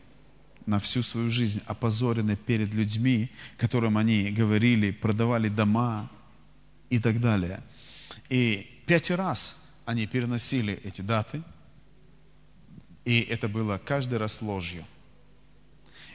на 0.66 0.80
всю 0.80 1.04
свою 1.04 1.30
жизнь, 1.30 1.62
опозорены 1.66 2.36
перед 2.36 2.74
людьми, 2.74 3.30
которым 3.58 3.98
они 3.98 4.32
говорили, 4.32 4.92
продавали 4.92 5.50
дома 5.50 6.10
и 6.90 6.98
так 6.98 7.20
далее. 7.20 7.62
И 8.30 8.84
пять 8.88 9.12
раз 9.12 9.62
они 9.86 10.08
переносили 10.08 10.80
эти 10.84 11.02
даты, 11.02 11.44
и 13.04 13.22
это 13.22 13.50
было 13.50 13.80
каждый 13.84 14.18
раз 14.18 14.42
ложью. 14.42 14.86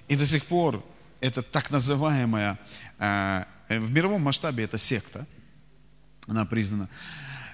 И 0.08 0.16
до 0.16 0.26
сих 0.26 0.46
пор 0.46 0.84
это 1.20 1.42
так 1.42 1.70
называемая, 1.70 2.58
э, 2.98 3.44
в 3.68 3.90
мировом 3.90 4.22
масштабе 4.22 4.64
это 4.64 4.78
секта, 4.78 5.26
она 6.26 6.46
признана 6.46 6.88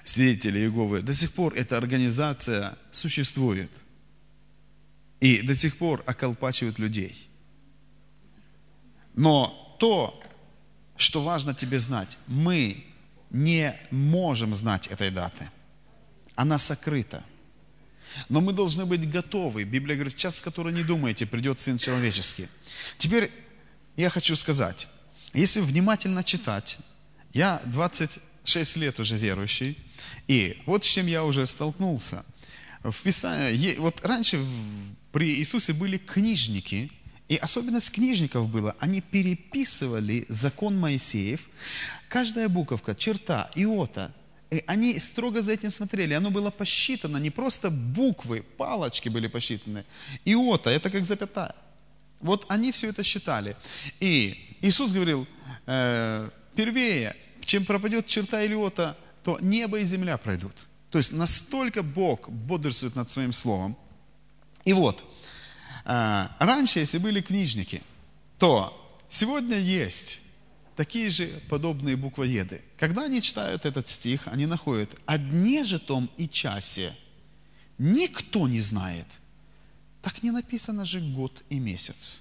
свидетели 0.05 0.59
Иеговы, 0.59 1.01
до 1.01 1.13
сих 1.13 1.33
пор 1.33 1.53
эта 1.53 1.77
организация 1.77 2.77
существует. 2.91 3.71
И 5.23 5.41
до 5.41 5.55
сих 5.55 5.77
пор 5.77 6.03
околпачивают 6.05 6.79
людей. 6.79 7.29
Но 9.15 9.77
то, 9.79 10.21
что 10.97 11.23
важно 11.23 11.53
тебе 11.53 11.79
знать, 11.79 12.17
мы 12.27 12.83
не 13.29 13.73
можем 13.89 14.53
знать 14.53 14.87
этой 14.87 15.11
даты. 15.11 15.49
Она 16.35 16.59
сокрыта. 16.59 17.23
Но 18.27 18.41
мы 18.41 18.51
должны 18.51 18.85
быть 18.85 19.09
готовы. 19.09 19.63
Библия 19.63 19.95
говорит, 19.95 20.17
час, 20.17 20.41
который 20.41 20.73
не 20.73 20.83
думаете, 20.83 21.25
придет 21.25 21.61
Сын 21.61 21.77
Человеческий. 21.77 22.49
Теперь 22.97 23.31
я 23.95 24.09
хочу 24.09 24.35
сказать, 24.35 24.89
если 25.33 25.61
внимательно 25.61 26.25
читать, 26.25 26.79
я 27.31 27.61
26 27.65 28.75
лет 28.75 28.99
уже 28.99 29.17
верующий, 29.17 29.77
и 30.27 30.61
вот 30.65 30.83
с 30.83 30.87
чем 30.87 31.07
я 31.07 31.23
уже 31.23 31.45
столкнулся. 31.45 32.25
В 32.83 33.01
Писании, 33.01 33.77
вот 33.77 34.05
раньше 34.05 34.45
при 35.13 35.35
Иисусе 35.35 35.73
были 35.73 35.97
книжники, 35.97 36.91
и 37.29 37.37
особенность 37.37 37.91
книжников 37.91 38.49
было, 38.49 38.75
они 38.79 38.99
переписывали 38.99 40.25
закон 40.27 40.77
Моисеев, 40.77 41.41
каждая 42.09 42.49
буковка, 42.49 42.95
черта, 42.95 43.51
иота, 43.55 44.11
и 44.49 44.63
они 44.67 44.99
строго 44.99 45.41
за 45.41 45.53
этим 45.53 45.69
смотрели. 45.69 46.13
Оно 46.13 46.31
было 46.31 46.49
посчитано, 46.49 47.17
не 47.17 47.29
просто 47.29 47.69
буквы, 47.69 48.43
палочки 48.57 49.09
были 49.09 49.27
посчитаны. 49.27 49.85
Иота, 50.25 50.71
это 50.71 50.89
как 50.89 51.05
запятая. 51.05 51.55
Вот 52.19 52.45
они 52.49 52.71
все 52.71 52.89
это 52.89 53.03
считали. 53.03 53.55
И 53.99 54.57
Иисус 54.61 54.91
говорил, 54.91 55.27
э, 55.67 56.29
первее, 56.55 57.15
чем 57.45 57.65
пропадет 57.65 58.07
черта 58.07 58.41
или 58.41 58.53
иота, 58.53 58.97
то 59.23 59.37
небо 59.41 59.79
и 59.79 59.85
земля 59.85 60.17
пройдут. 60.17 60.55
То 60.89 60.97
есть 60.97 61.11
настолько 61.11 61.83
Бог 61.83 62.29
бодрствует 62.29 62.95
над 62.95 63.11
своим 63.11 63.33
словом. 63.33 63.75
И 64.65 64.73
вот, 64.73 65.03
э, 65.85 66.27
раньше, 66.39 66.79
если 66.79 66.97
были 66.97 67.21
книжники, 67.21 67.81
то 68.39 68.73
сегодня 69.09 69.57
есть 69.57 70.19
такие 70.75 71.09
же 71.09 71.27
подобные 71.49 71.95
буквоеды. 71.95 72.61
Когда 72.77 73.03
они 73.03 73.21
читают 73.21 73.65
этот 73.65 73.89
стих, 73.89 74.27
они 74.27 74.45
находят 74.45 74.89
о 75.05 75.17
дне 75.17 75.63
же 75.63 75.79
том 75.79 76.09
и 76.17 76.27
часе 76.27 76.95
никто 77.77 78.47
не 78.47 78.61
знает. 78.61 79.07
Так 80.01 80.23
не 80.23 80.31
написано 80.31 80.85
же 80.85 80.99
год 80.99 81.43
и 81.49 81.59
месяц. 81.59 82.19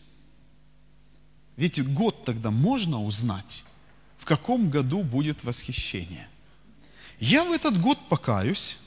Ведь 1.57 1.83
год 1.92 2.24
тогда 2.24 2.50
можно 2.50 3.02
узнать, 3.02 3.64
в 4.18 4.24
каком 4.24 4.70
году 4.70 5.02
будет 5.02 5.44
восхищение. 5.44 6.28
Я 7.18 7.44
в 7.44 7.52
этот 7.52 7.81
год 7.81 7.98
покаюсь 8.09 8.78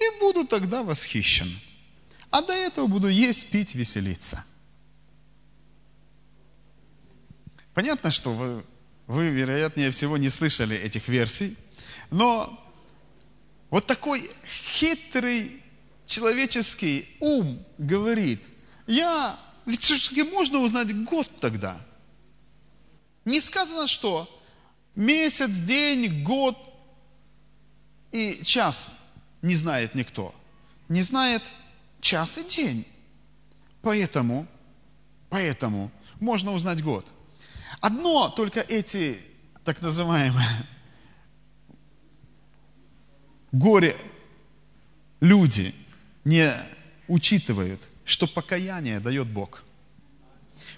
и 0.00 0.20
буду 0.20 0.46
тогда 0.46 0.82
восхищен. 0.82 1.58
А 2.30 2.42
до 2.42 2.52
этого 2.52 2.86
буду 2.86 3.08
есть, 3.08 3.48
пить, 3.50 3.74
веселиться– 3.74 4.44
Понятно, 7.78 8.10
что 8.10 8.34
вы, 8.34 8.64
вы, 9.06 9.28
вероятнее 9.28 9.92
всего, 9.92 10.16
не 10.16 10.30
слышали 10.30 10.76
этих 10.76 11.06
версий, 11.06 11.56
но 12.10 12.58
вот 13.70 13.86
такой 13.86 14.28
хитрый 14.44 15.62
человеческий 16.04 17.06
ум 17.20 17.64
говорит, 17.78 18.42
я, 18.88 19.38
ведь 19.64 19.82
все-таки 19.84 20.24
можно 20.24 20.58
узнать 20.58 20.92
год 21.04 21.28
тогда. 21.40 21.80
Не 23.24 23.40
сказано, 23.40 23.86
что 23.86 24.28
месяц, 24.96 25.58
день, 25.58 26.24
год 26.24 26.58
и 28.10 28.42
час 28.42 28.90
не 29.42 29.54
знает 29.54 29.94
никто. 29.94 30.34
Не 30.88 31.02
знает 31.02 31.42
час 32.00 32.38
и 32.38 32.44
день. 32.44 32.86
Поэтому, 33.82 34.46
поэтому 35.28 35.90
можно 36.20 36.52
узнать 36.52 36.82
год– 36.82 37.06
Одно 37.80 38.28
только 38.28 38.60
эти 38.60 39.20
так 39.64 39.80
называемые 39.80 40.66
горе 43.52 43.96
люди 45.20 45.74
не 46.24 46.52
учитывают, 47.06 47.80
что 48.04 48.26
покаяние 48.26 49.00
дает 49.00 49.28
Бог. 49.28 49.64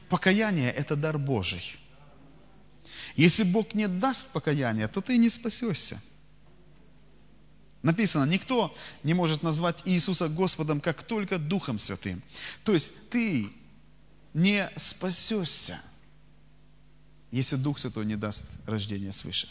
Покаяние– 0.08 0.70
это 0.72 0.94
дар 0.94 1.18
Божий. 1.18 1.76
Если 3.16 3.44
Бог 3.44 3.74
не 3.74 3.88
даст 3.88 4.28
покаяние, 4.30 4.88
то 4.88 5.00
ты 5.00 5.16
не 5.16 5.30
спасешься. 5.30 6.00
Написано, 7.82 8.24
никто 8.24 8.74
не 9.02 9.14
может 9.14 9.42
назвать 9.42 9.82
Иисуса 9.86 10.28
Господом, 10.28 10.80
как 10.80 11.02
только 11.02 11.38
Духом 11.38 11.78
Святым. 11.78 12.22
То 12.64 12.74
есть 12.74 12.92
ты 13.08 13.50
не 14.34 14.70
спасешься 14.76 15.80
если 17.30 17.56
Дух 17.56 17.78
Святой 17.78 18.06
не 18.06 18.16
даст 18.16 18.44
рождения 18.66 19.12
свыше. 19.12 19.48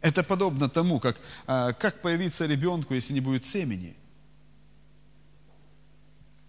Это 0.00 0.22
подобно 0.22 0.68
тому, 0.68 1.00
как, 1.00 1.18
а, 1.46 1.72
как 1.72 2.00
появиться 2.00 2.46
ребенку, 2.46 2.94
если 2.94 3.12
не 3.12 3.20
будет 3.20 3.44
семени. 3.44 3.96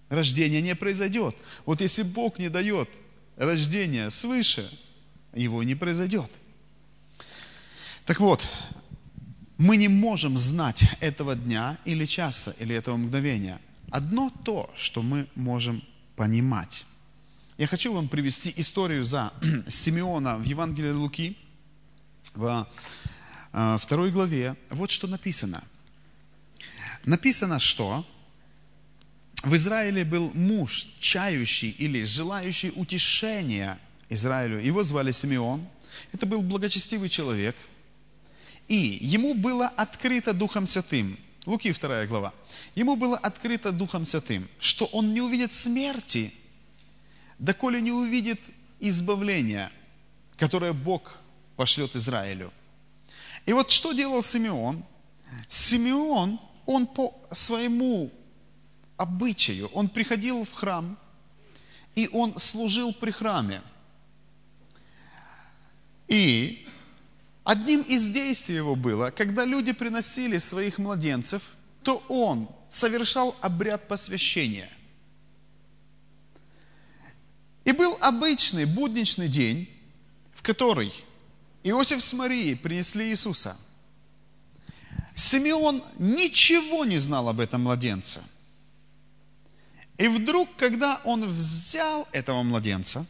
Рождение 0.08 0.62
не 0.62 0.76
произойдет. 0.76 1.36
Вот 1.66 1.82
если 1.82 2.04
Бог 2.04 2.40
не 2.40 2.50
дает 2.50 2.90
рождения 3.36 4.10
свыше, 4.10 4.72
его 5.34 5.64
не 5.64 5.76
произойдет. 5.76 6.32
Так 8.06 8.20
вот, 8.20 8.48
мы 9.60 9.76
не 9.76 9.90
можем 9.90 10.38
знать 10.38 10.86
этого 11.02 11.36
дня 11.36 11.78
или 11.84 12.06
часа, 12.06 12.56
или 12.60 12.74
этого 12.74 12.96
мгновения. 12.96 13.60
Одно 13.92 14.32
то, 14.46 14.72
что 14.76 15.02
мы 15.02 15.28
можем 15.36 15.84
понимать. 16.16 16.86
Я 17.58 17.68
хочу 17.68 17.94
вам 17.94 18.08
привести 18.08 18.54
историю 18.56 19.04
за 19.04 19.34
Симеона 19.68 20.38
в 20.38 20.46
Евангелии 20.46 20.92
Луки, 20.92 21.38
в 22.34 22.70
э, 23.52 23.78
второй 23.82 24.12
главе. 24.12 24.56
Вот 24.70 24.92
что 24.92 25.08
написано. 25.08 25.62
Написано, 27.04 27.60
что 27.60 28.06
в 29.44 29.54
Израиле 29.56 30.06
был 30.06 30.32
муж, 30.34 30.88
чающий 31.02 31.72
или 31.72 32.06
желающий 32.06 32.72
утешения 32.74 33.78
Израилю. 34.08 34.60
Его 34.62 34.84
звали 34.84 35.12
Симеон. 35.12 35.68
Это 36.14 36.26
был 36.26 36.42
благочестивый 36.42 37.10
человек. 37.10 37.58
И 38.70 39.00
ему 39.02 39.34
было 39.34 39.68
открыто 39.68 40.32
Духом 40.32 40.68
Святым. 40.68 41.18
Луки 41.48 41.74
2 41.74 42.06
глава. 42.06 42.34
Ему 42.76 42.96
было 42.96 43.18
открыто 43.18 43.72
Духом 43.72 44.06
Святым, 44.06 44.48
что 44.60 44.86
он 44.86 45.12
не 45.12 45.22
увидит 45.22 45.54
смерти, 45.54 46.32
доколе 47.40 47.82
не 47.82 47.92
увидит 47.92 48.40
избавления, 48.80 49.72
которое 50.38 50.74
Бог 50.74 51.18
пошлет 51.56 51.96
Израилю. 51.96 52.54
И 53.48 53.54
вот 53.54 53.72
что 53.72 53.92
делал 53.94 54.22
Симеон? 54.22 54.86
Симеон, 55.48 56.40
он 56.68 56.86
по 56.86 57.20
своему 57.32 58.12
обычаю, 58.98 59.70
он 59.74 59.90
приходил 59.90 60.46
в 60.46 60.54
храм, 60.54 60.96
и 61.96 62.08
он 62.14 62.38
служил 62.38 62.94
при 62.94 63.10
храме. 63.10 63.64
И 66.08 66.68
одним 67.50 67.82
из 67.82 68.08
действий 68.10 68.58
его 68.58 68.76
было, 68.76 69.10
когда 69.10 69.44
люди 69.44 69.72
приносили 69.72 70.38
своих 70.38 70.78
младенцев, 70.78 71.50
то 71.82 72.04
он 72.08 72.48
совершал 72.70 73.36
обряд 73.42 73.88
посвящения. 73.88 74.70
И 77.66 77.72
был 77.72 77.98
обычный 78.02 78.66
будничный 78.66 79.28
день, 79.28 79.68
в 80.36 80.44
который 80.44 80.94
Иосиф 81.64 82.04
с 82.04 82.14
Марией 82.14 82.56
принесли 82.56 83.10
Иисуса. 83.10 83.58
Симеон 85.16 85.84
ничего 85.98 86.86
не 86.86 87.00
знал 87.00 87.30
об 87.30 87.40
этом 87.40 87.64
младенце. 87.64 88.22
И 89.98 90.08
вдруг, 90.08 90.56
когда 90.56 91.02
он 91.04 91.26
взял 91.26 92.08
этого 92.12 92.44
младенца 92.44 93.08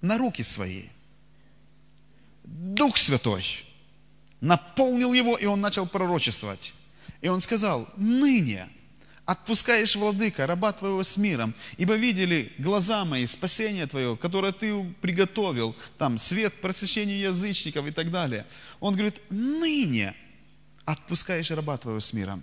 на 0.00 0.18
руки 0.18 0.42
свои, 0.42 0.86
Дух 2.44 2.96
Святой 2.96 3.44
наполнил 4.40 5.12
его, 5.12 5.36
и 5.36 5.46
он 5.46 5.60
начал 5.60 5.86
пророчествовать. 5.86 6.74
И 7.20 7.28
он 7.28 7.40
сказал, 7.40 7.88
ныне 7.96 8.68
отпускаешь, 9.26 9.94
владыка, 9.94 10.46
раба 10.46 10.72
твоего 10.72 11.02
с 11.04 11.16
миром, 11.16 11.54
ибо 11.76 11.94
видели 11.94 12.52
глаза 12.58 13.04
мои 13.04 13.26
спасение 13.26 13.86
твое, 13.86 14.16
которое 14.16 14.52
ты 14.52 14.82
приготовил, 15.00 15.76
там, 15.98 16.18
свет 16.18 16.60
просвещению 16.60 17.18
язычников 17.18 17.86
и 17.86 17.92
так 17.92 18.10
далее. 18.10 18.44
Он 18.80 18.94
говорит, 18.94 19.20
ныне 19.30 20.14
отпускаешь 20.84 21.50
раба 21.50 21.76
твоего 21.76 22.00
с 22.00 22.12
миром. 22.12 22.42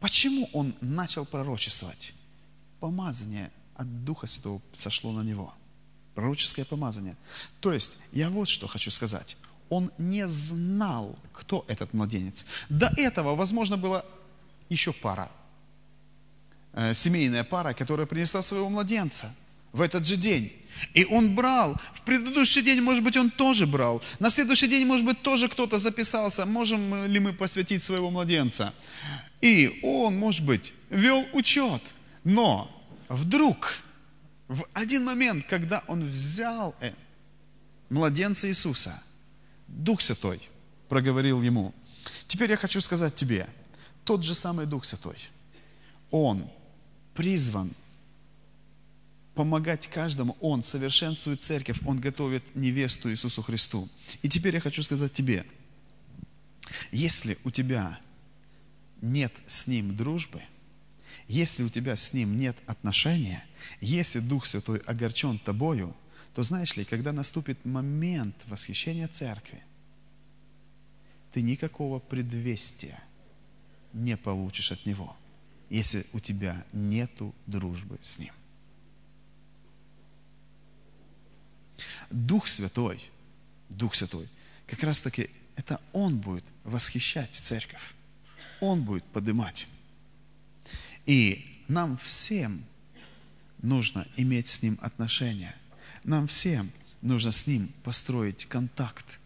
Почему 0.00 0.48
он 0.52 0.74
начал 0.80 1.26
пророчествовать? 1.26 2.14
Помазание 2.80 3.52
от 3.74 4.04
Духа 4.04 4.26
Святого 4.26 4.62
сошло 4.74 5.12
на 5.12 5.22
него. 5.22 5.54
Пророческое 6.14 6.64
помазание. 6.64 7.16
То 7.60 7.72
есть, 7.72 7.98
я 8.12 8.30
вот 8.30 8.48
что 8.48 8.66
хочу 8.66 8.90
сказать. 8.90 9.36
Он 9.68 9.90
не 9.98 10.28
знал, 10.28 11.16
кто 11.32 11.64
этот 11.68 11.94
младенец. 11.94 12.46
До 12.68 12.92
этого, 12.96 13.34
возможно, 13.34 13.76
была 13.78 14.04
еще 14.68 14.92
пара 14.92 15.30
Э, 16.74 16.94
семейная 16.94 17.44
пара, 17.44 17.74
которая 17.74 18.06
принесла 18.06 18.42
своего 18.42 18.70
младенца 18.70 19.34
в 19.72 19.82
этот 19.82 20.06
же 20.06 20.16
день. 20.16 20.52
И 20.94 21.04
он 21.04 21.34
брал. 21.34 21.76
В 21.94 22.00
предыдущий 22.00 22.62
день, 22.62 22.80
может 22.80 23.04
быть, 23.04 23.16
он 23.16 23.30
тоже 23.30 23.66
брал. 23.66 24.02
На 24.18 24.30
следующий 24.30 24.68
день, 24.68 24.86
может 24.86 25.04
быть, 25.04 25.20
тоже 25.22 25.48
кто-то 25.48 25.78
записался. 25.78 26.46
Можем 26.46 27.04
ли 27.06 27.20
мы 27.20 27.34
посвятить 27.34 27.82
своего 27.82 28.10
младенца? 28.10 28.72
И 29.42 29.80
он, 29.82 30.18
может 30.18 30.46
быть, 30.46 30.72
вел 30.88 31.26
учет. 31.34 31.82
Но 32.24 32.70
вдруг, 33.10 33.74
в 34.52 34.66
один 34.74 35.04
момент, 35.04 35.46
когда 35.48 35.82
он 35.86 36.04
взял 36.04 36.74
э, 36.80 36.92
младенца 37.88 38.48
Иисуса, 38.48 39.02
Дух 39.66 40.02
Святой 40.02 40.42
проговорил 40.88 41.40
ему. 41.40 41.74
Теперь 42.28 42.50
я 42.50 42.56
хочу 42.56 42.80
сказать 42.80 43.14
тебе, 43.14 43.48
тот 44.04 44.22
же 44.22 44.34
самый 44.34 44.66
Дух 44.66 44.84
Святой, 44.84 45.16
Он 46.10 46.50
призван 47.14 47.70
помогать 49.34 49.88
каждому. 49.88 50.36
Он 50.40 50.62
совершенствует 50.62 51.42
церковь, 51.42 51.78
Он 51.86 51.98
готовит 51.98 52.42
невесту 52.54 53.10
Иисусу 53.10 53.42
Христу. 53.42 53.88
И 54.20 54.28
теперь 54.28 54.54
я 54.54 54.60
хочу 54.60 54.82
сказать 54.82 55.14
тебе, 55.14 55.46
если 56.90 57.38
у 57.44 57.50
тебя 57.50 57.98
нет 59.00 59.32
с 59.46 59.66
Ним 59.66 59.96
дружбы, 59.96 60.42
если 61.28 61.62
у 61.62 61.68
тебя 61.68 61.96
с 61.96 62.12
Ним 62.12 62.38
нет 62.38 62.56
отношения, 62.66 63.44
если 63.80 64.20
Дух 64.20 64.46
Святой 64.46 64.78
огорчен 64.78 65.38
тобою, 65.38 65.96
то 66.34 66.42
знаешь 66.42 66.76
ли, 66.76 66.84
когда 66.84 67.12
наступит 67.12 67.64
момент 67.64 68.34
восхищения 68.46 69.08
церкви, 69.08 69.62
ты 71.32 71.42
никакого 71.42 71.98
предвестия 71.98 73.02
не 73.92 74.16
получишь 74.16 74.72
от 74.72 74.84
Него– 74.86 75.16
если 75.72 76.06
у 76.12 76.20
тебя 76.20 76.66
нету 76.74 77.34
дружбы 77.46 77.98
с 78.02 78.18
Ним. 78.18 78.34
Дух 82.10 82.46
Святой, 82.46 83.02
Дух 83.70 83.94
Святой, 83.94 84.28
как 84.66 84.82
раз 84.82 85.00
таки 85.00 85.30
это 85.56 85.80
Он 85.94 86.18
будет 86.18 86.44
восхищать 86.64 87.34
церковь. 87.34 87.80
Он 88.60 88.82
будет 88.84 89.04
поднимать. 89.04 89.66
И 91.06 91.62
нам 91.68 91.98
всем 91.98 92.64
нужно 93.60 94.06
иметь 94.16 94.48
с 94.48 94.62
Ним 94.62 94.78
отношения. 94.82 95.54
Нам 96.04 96.26
всем 96.26 96.70
нужно 97.00 97.32
с 97.32 97.46
Ним 97.46 97.72
построить 97.84 98.46
контакт. 98.46 99.18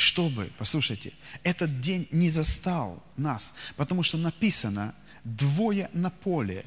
чтобы, 0.00 0.50
послушайте, 0.56 1.12
этот 1.42 1.82
день 1.82 2.08
не 2.10 2.30
застал 2.30 3.04
нас, 3.18 3.52
потому 3.76 4.02
что 4.02 4.16
написано 4.16 4.94
двое 5.24 5.90
на 5.92 6.08
поле. 6.08 6.64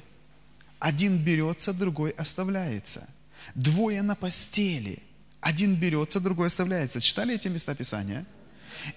Один 0.78 1.18
берется, 1.18 1.74
другой 1.74 2.12
оставляется. 2.12 3.08
Двое 3.56 4.04
на 4.04 4.14
постели. 4.14 5.00
Один 5.42 5.76
берется, 5.76 6.20
другой 6.20 6.46
оставляется. 6.46 7.02
Читали 7.02 7.34
эти 7.34 7.48
места 7.48 7.74
Писания? 7.74 8.24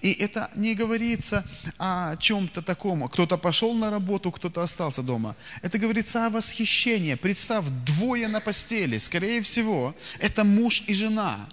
И 0.01 0.11
это 0.11 0.49
не 0.55 0.75
говорится 0.75 1.45
о 1.77 2.15
чем-то 2.17 2.61
таком. 2.61 3.07
Кто-то 3.09 3.37
пошел 3.37 3.73
на 3.73 3.89
работу, 3.89 4.31
кто-то 4.31 4.61
остался 4.61 5.03
дома. 5.03 5.35
Это 5.61 5.77
говорится 5.77 6.25
о 6.25 6.29
восхищении. 6.29 7.15
Представь, 7.15 7.65
двое 7.85 8.27
на 8.27 8.39
постели. 8.39 8.97
Скорее 8.97 9.41
всего, 9.41 9.95
это 10.19 10.43
муж 10.43 10.83
и 10.87 10.93
жена. 10.93 11.49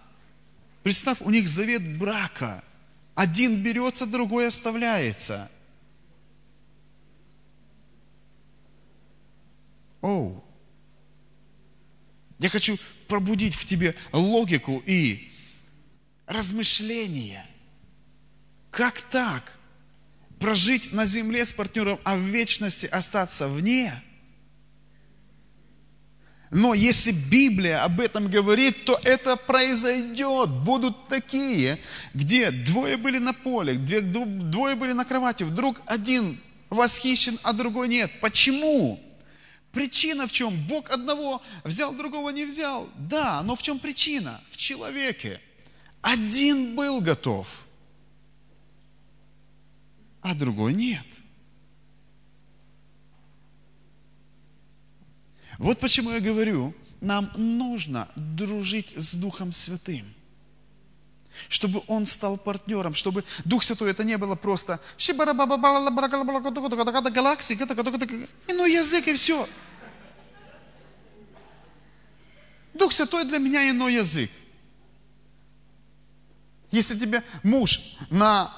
Представь, 0.82 1.18
у 1.20 1.30
них 1.30 1.48
завет 1.48 1.98
брака– 1.98 2.62
один 3.14 3.62
берется, 3.62 4.06
другой 4.06 4.48
оставляется. 4.48 5.48
Оу. 10.00 10.44
Я 12.38 12.48
хочу 12.48 12.76
пробудить 13.06 13.54
в 13.54 13.64
тебе 13.64 13.94
логику 14.12 14.82
и 14.84 15.30
размышление. 16.26 17.46
Как 18.74 19.00
так? 19.02 19.52
Прожить 20.40 20.92
на 20.92 21.06
земле 21.06 21.44
с 21.44 21.52
партнером, 21.52 21.98
а 22.04 22.16
в 22.16 22.20
вечности 22.20 22.86
остаться 22.86 23.48
вне– 23.48 24.02
но 26.54 26.72
если 26.72 27.10
Библия 27.10 27.82
об 27.82 28.00
этом 28.00 28.30
говорит, 28.30 28.84
то 28.84 28.96
это 29.02 29.34
произойдет. 29.34 30.50
Будут 30.50 31.08
такие, 31.08 31.80
где 32.14 32.52
двое 32.52 32.96
были 32.96 33.18
на 33.18 33.32
поле, 33.32 33.74
где 33.74 34.00
двое 34.00 34.76
были 34.76 34.92
на 34.92 35.04
кровати, 35.04 35.42
вдруг 35.42 35.82
один 35.84 36.40
восхищен, 36.70 37.40
а 37.42 37.54
другой 37.54 37.88
нет. 37.88 38.20
Почему? 38.20 39.00
Причина 39.72 40.28
в 40.28 40.32
чем? 40.32 40.54
Бог 40.68 40.90
одного 40.90 41.42
взял, 41.64 41.92
другого 41.92 42.30
не 42.30 42.44
взял. 42.44 42.88
Да, 42.96 43.42
но 43.42 43.56
в 43.56 43.62
чем 43.62 43.80
причина? 43.80 44.40
В 44.52 44.56
человеке. 44.56 45.40
Один 46.02 46.76
был 46.76 47.00
готов, 47.00 47.63
а 50.24 50.34
другой 50.34 50.72
нет. 50.72 51.04
Вот 55.58 55.78
почему 55.78 56.12
я 56.12 56.20
говорю, 56.20 56.74
нам 57.02 57.30
нужно 57.36 58.08
дружить 58.16 58.94
с 58.96 59.14
Духом 59.14 59.52
Святым. 59.52 60.14
Чтобы 61.50 61.82
Он 61.88 62.06
стал 62.06 62.38
партнером, 62.38 62.94
чтобы 62.94 63.22
Дух 63.44 63.62
Святой 63.62 63.90
это 63.90 64.02
не 64.02 64.16
было 64.16 64.34
просто 64.34 64.80
галаксии, 67.10 67.58
ну 68.48 68.64
язык 68.64 69.06
и 69.06 69.14
все. 69.14 69.46
Дух 72.72 72.92
Святой 72.92 73.24
для 73.24 73.38
меня 73.38 73.68
иной 73.68 73.94
язык. 73.94 74.30
Если 76.70 76.98
тебе 76.98 77.22
муж 77.42 77.98
на, 78.08 78.50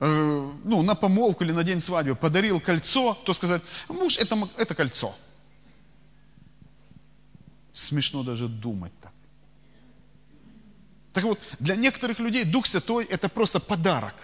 э, 0.00 0.52
ну, 0.64 0.82
на 0.82 0.94
помолвку 0.94 1.44
или 1.44 1.52
на 1.52 1.62
день 1.62 1.80
свадьбы 1.80 2.14
подарил 2.14 2.60
кольцо, 2.60 3.14
то 3.24 3.34
сказать, 3.34 3.62
муж 3.88 4.18
это, 4.18 4.48
это 4.56 4.74
кольцо. 4.74 5.14
Смешно 7.72 8.22
даже 8.22 8.48
думать 8.48 8.92
так. 9.00 9.12
Так 11.12 11.24
вот, 11.24 11.40
для 11.58 11.76
некоторых 11.76 12.18
людей 12.18 12.44
Дух 12.44 12.66
Святой– 12.66 13.04
это 13.10 13.28
просто 13.28 13.60
подарок. 13.60 14.14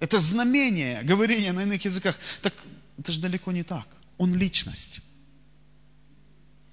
Это 0.00 0.20
знамение 0.20 1.02
говорения 1.02 1.52
на 1.52 1.62
иных 1.62 1.84
языках. 1.84 2.18
Так 2.42 2.54
это 2.98 3.12
же 3.12 3.20
далеко 3.20 3.52
не 3.52 3.62
так. 3.62 3.86
Он 4.18 4.34
личность. 4.34 5.00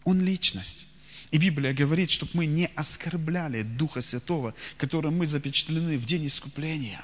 Он 0.03 0.21
личность. 0.21 0.87
И 1.31 1.37
Библия 1.37 1.73
говорит, 1.73 2.11
чтобы 2.11 2.31
мы 2.33 2.45
не 2.45 2.67
оскорбляли 2.75 3.63
Духа 3.63 4.01
Святого, 4.01 4.53
которым 4.77 5.17
мы 5.17 5.27
запечатлены 5.27 5.97
в 5.97 6.05
день 6.05 6.27
искупления. 6.27 7.03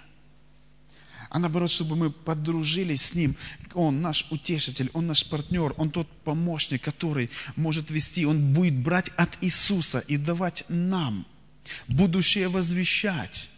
А 1.30 1.40
наоборот, 1.40 1.72
чтобы 1.72 1.96
мы 1.96 2.12
подружились 2.12 3.02
с 3.02 3.14
Ним. 3.14 3.36
Он 3.74 4.02
наш 4.02 4.28
утешитель, 4.32 4.90
Он 4.94 5.08
наш 5.08 5.26
партнер, 5.26 5.74
Он 5.78 5.90
тот 5.90 6.08
помощник, 6.24 6.82
который 6.82 7.30
может 7.56 7.92
вести, 7.92 8.26
Он 8.26 8.54
будет 8.54 8.76
брать 8.76 9.12
от 9.18 9.38
Иисуса 9.42 10.00
и 10.00 10.18
давать 10.18 10.64
нам 10.70 11.26
будущее 11.88 12.48
возвещать. 12.48 13.50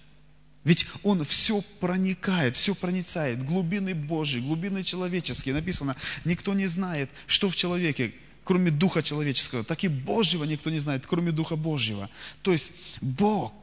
Ведь 0.64 0.88
Он 1.04 1.24
все 1.24 1.62
проникает, 1.80 2.56
все 2.56 2.76
проницает, 2.76 3.46
глубины 3.46 3.96
Божьи, 3.96 4.40
глубины 4.40 4.84
человеческие. 4.84 5.56
Написано, 5.56 5.96
никто 6.26 6.54
не 6.54 6.68
знает, 6.68 7.10
что 7.28 7.50
в 7.50 7.56
человеке, 7.56 8.14
кроме 8.44 8.72
Духа 8.72 9.02
человеческого, 9.04 9.64
так 9.64 9.84
и 9.84 9.88
Божьего 9.88 10.44
никто 10.44 10.70
не 10.70 10.80
знает, 10.80 11.06
кроме 11.06 11.32
Духа 11.32 11.56
Божьего. 11.56 12.10
То 12.42 12.52
есть 12.52 12.72
Бог, 13.00 13.54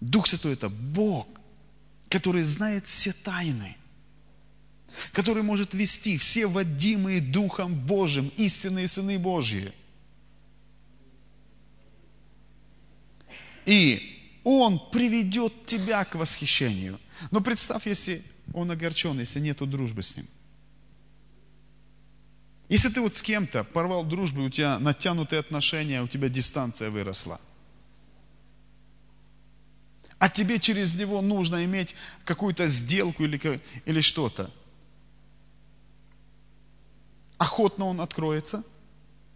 Дух 0.00 0.26
Святой 0.26 0.52
это 0.52 0.68
Бог, 0.68 1.26
который 2.10 2.42
знает 2.42 2.86
все 2.86 3.14
тайны, 3.14 3.76
который 5.12 5.42
может 5.42 5.72
вести 5.72 6.18
все 6.18 6.46
водимые 6.46 7.22
Духом 7.22 7.74
Божьим, 7.74 8.30
истинные 8.36 8.86
сыны 8.86 9.18
Божьи. 9.18 9.72
И 13.64 14.40
Он 14.44 14.78
приведет 14.90 15.64
тебя 15.64 16.04
к 16.04 16.14
восхищению. 16.16 17.00
Но 17.30 17.40
представь, 17.40 17.86
если 17.86 18.22
он 18.52 18.70
огорчен, 18.70 19.18
если 19.20 19.40
нету 19.40 19.66
дружбы 19.66 20.02
с 20.02 20.16
ним– 20.16 20.26
если 22.70 22.88
ты 22.88 23.00
вот 23.00 23.16
с 23.16 23.22
кем-то 23.22 23.64
порвал 23.64 24.04
дружбу, 24.04 24.44
у 24.44 24.48
тебя 24.48 24.78
натянутые 24.78 25.40
отношения, 25.40 26.02
у 26.04 26.06
тебя 26.06 26.28
дистанция 26.28 26.88
выросла. 26.88 27.40
А 30.20 30.28
тебе 30.28 30.58
через 30.60 30.92
него 30.92 31.22
нужно 31.22 31.64
иметь 31.64 31.96
какую-то 32.26 32.66
сделку 32.68 33.24
или, 33.24 33.60
или 33.86 34.00
что-то. 34.02 34.50
Охотно 37.38 37.86
он 37.86 38.02
откроется? 38.02 38.62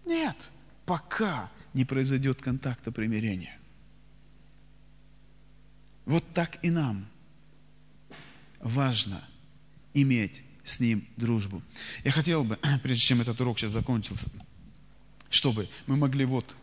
Нет, 0.04 0.36
пока 0.84 1.50
не 1.72 1.86
произойдет 1.86 2.42
контакта 2.42 2.92
примирения. 2.92 3.58
Вот 6.04 6.22
так 6.34 6.62
и 6.62 6.68
нам 6.68 7.06
важно 8.60 9.24
иметь 9.94 10.42
с 10.64 10.80
ним 10.80 11.08
дружбу. 11.16 11.62
Я 12.04 12.10
хотел 12.10 12.44
бы, 12.44 12.58
прежде 12.82 13.06
чем 13.06 13.22
этот 13.22 13.40
урок 13.40 13.58
сейчас 13.58 13.70
закончился, 13.70 14.28
чтобы 15.30 15.66
мы 15.86 15.96
могли 15.96 16.26
вот 16.26 16.54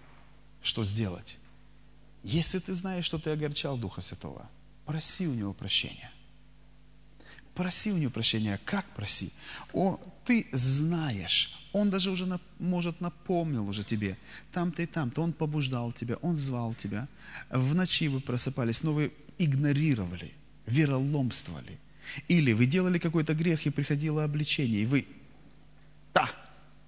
что 0.61 0.83
сделать. 0.83 1.39
Если 2.23 2.59
ты 2.59 2.73
знаешь, 2.73 3.05
что 3.05 3.17
ты 3.17 3.31
огорчал 3.31 3.77
Духа 3.77 4.01
Святого, 4.01 4.49
проси 4.85 5.27
у 5.27 5.33
Него 5.33 5.53
прощения. 5.53 6.11
Проси 7.55 7.91
у 7.91 7.97
Него 7.97 8.11
прощения. 8.11 8.59
Как 8.65 8.85
проси? 8.95 9.31
О, 9.73 9.99
ты 10.25 10.47
знаешь. 10.51 11.57
Он 11.73 11.89
даже 11.89 12.11
уже, 12.11 12.39
может, 12.59 13.01
напомнил 13.01 13.67
уже 13.67 13.83
тебе. 13.83 14.17
Там-то 14.51 14.81
и 14.81 14.85
там-то. 14.85 15.21
Он 15.21 15.33
побуждал 15.33 15.91
тебя, 15.91 16.15
Он 16.21 16.35
звал 16.35 16.73
тебя. 16.73 17.07
В 17.49 17.75
ночи 17.75 18.07
вы 18.07 18.19
просыпались, 18.19 18.83
но 18.83 18.93
вы 18.93 19.11
игнорировали, 19.37 20.33
вероломствовали– 20.65 21.79
или 22.27 22.53
вы 22.53 22.65
делали 22.65 22.99
какой-то 22.99 23.33
грех, 23.33 23.65
и 23.65 23.69
приходило 23.69 24.23
обличение, 24.23 24.83
и 24.83 24.85
вы, 24.85 25.07
да, 26.13 26.29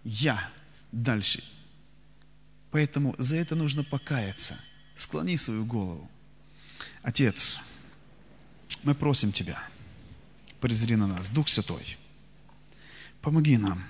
я, 0.03 0.49
дальше. 0.91 1.43
Поэтому 2.71 3.15
за 3.17 3.37
это 3.37 3.55
нужно 3.55 3.83
покаяться. 3.83 4.57
Склони 4.95 5.37
свою 5.37 5.65
голову. 5.65 6.09
Отец, 7.01 7.59
мы 8.83 8.95
просим 8.95 9.31
Тебя, 9.31 9.61
презри 10.59 10.95
на 10.95 11.07
нас, 11.07 11.29
Дух 11.29 11.49
Святой, 11.49 11.97
помоги 13.21 13.57
нам 13.57 13.83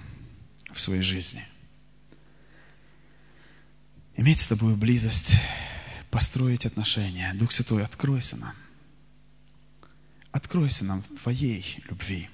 в 0.72 0.80
своей 0.80 1.04
жизни. 1.04 1.46
Иметь 4.16 4.40
с 4.40 4.48
Тобой 4.48 4.76
близость, 4.76 5.36
построить 6.10 6.66
отношения. 6.66 7.34
Дух 7.34 7.52
Святой, 7.52 7.84
откройся 7.84 8.38
нам. 8.38 8.56
Откройся 10.32 10.86
нам 10.86 11.02
в 11.04 11.22
Твоей 11.22 11.84
любви. 11.90 12.30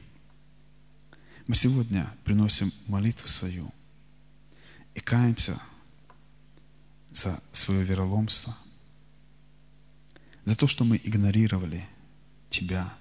Мы 1.48 1.56
сегодня 1.56 2.14
приносим 2.26 2.72
молитву 2.86 3.28
свою 3.28 3.74
и 4.94 5.00
каемся 5.00 5.60
за 7.12 7.42
свое 7.52 7.84
вероломство, 7.84 8.56
за 10.46 10.56
то, 10.56 10.68
что 10.68 10.84
мы 10.84 11.00
игнорировали 11.04 11.88
Тебя, 12.50 12.94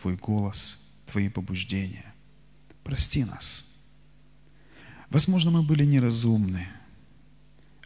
Твой 0.00 0.16
голос, 0.16 0.88
Твои 1.06 1.28
побуждения. 1.28 2.14
Прости 2.84 3.24
нас. 3.24 3.74
Возможно, 5.10 5.50
мы 5.50 5.62
были 5.62 5.84
неразумны, 5.84 6.68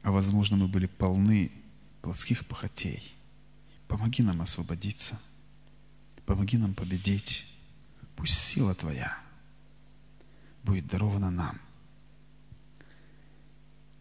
а 0.02 0.10
возможно, 0.10 0.56
мы 0.56 0.68
были 0.68 0.86
полны 0.86 1.50
плотских 2.02 2.46
похотей. 2.46 3.14
Помоги 3.88 4.22
нам 4.22 4.40
освободиться– 4.42 5.18
Помоги 6.30 6.58
нам 6.58 6.74
победить. 6.74 7.44
Пусть 8.14 8.38
сила 8.38 8.72
Твоя 8.72 9.18
будет 10.62 10.86
дарована 10.86 11.28
нам. 11.28 11.60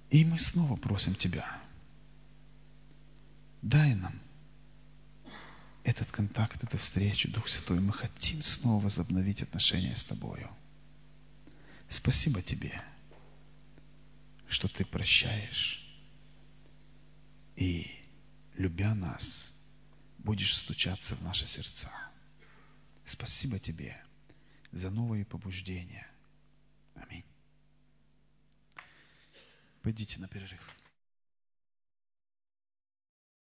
И 0.10 0.26
мы 0.26 0.40
снова 0.40 0.76
просим 0.76 1.16
Тебя, 1.16 1.46
дай 3.62 3.94
нам 3.96 4.20
этот 5.84 6.12
контакт, 6.12 6.64
эту 6.64 6.78
встречу, 6.78 7.32
Дух 7.32 7.48
Святой. 7.48 7.80
Мы 7.80 7.94
хотим 7.94 8.44
снова 8.44 8.84
возобновить 8.84 9.42
отношения 9.42 9.96
с 9.96 10.04
Тобою. 10.04 10.50
Спасибо 11.88 12.42
Тебе, 12.42 12.82
что 14.48 14.68
Ты 14.68 14.86
прощаешь 14.86 15.86
и, 17.56 17.92
любя 18.56 18.96
нас, 18.96 19.54
будешь 20.20 20.56
стучаться 20.56 21.16
в 21.16 21.24
наши 21.24 21.46
сердца. 21.46 21.92
Спасибо 23.06 23.60
Тебе 23.60 24.02
за 24.72 24.90
новые 24.90 25.26
побуждения. 25.26 26.08
Аминь. 26.96 27.26
Пойдите 29.82 30.20
на 30.20 30.28
перерыв. 30.28 30.79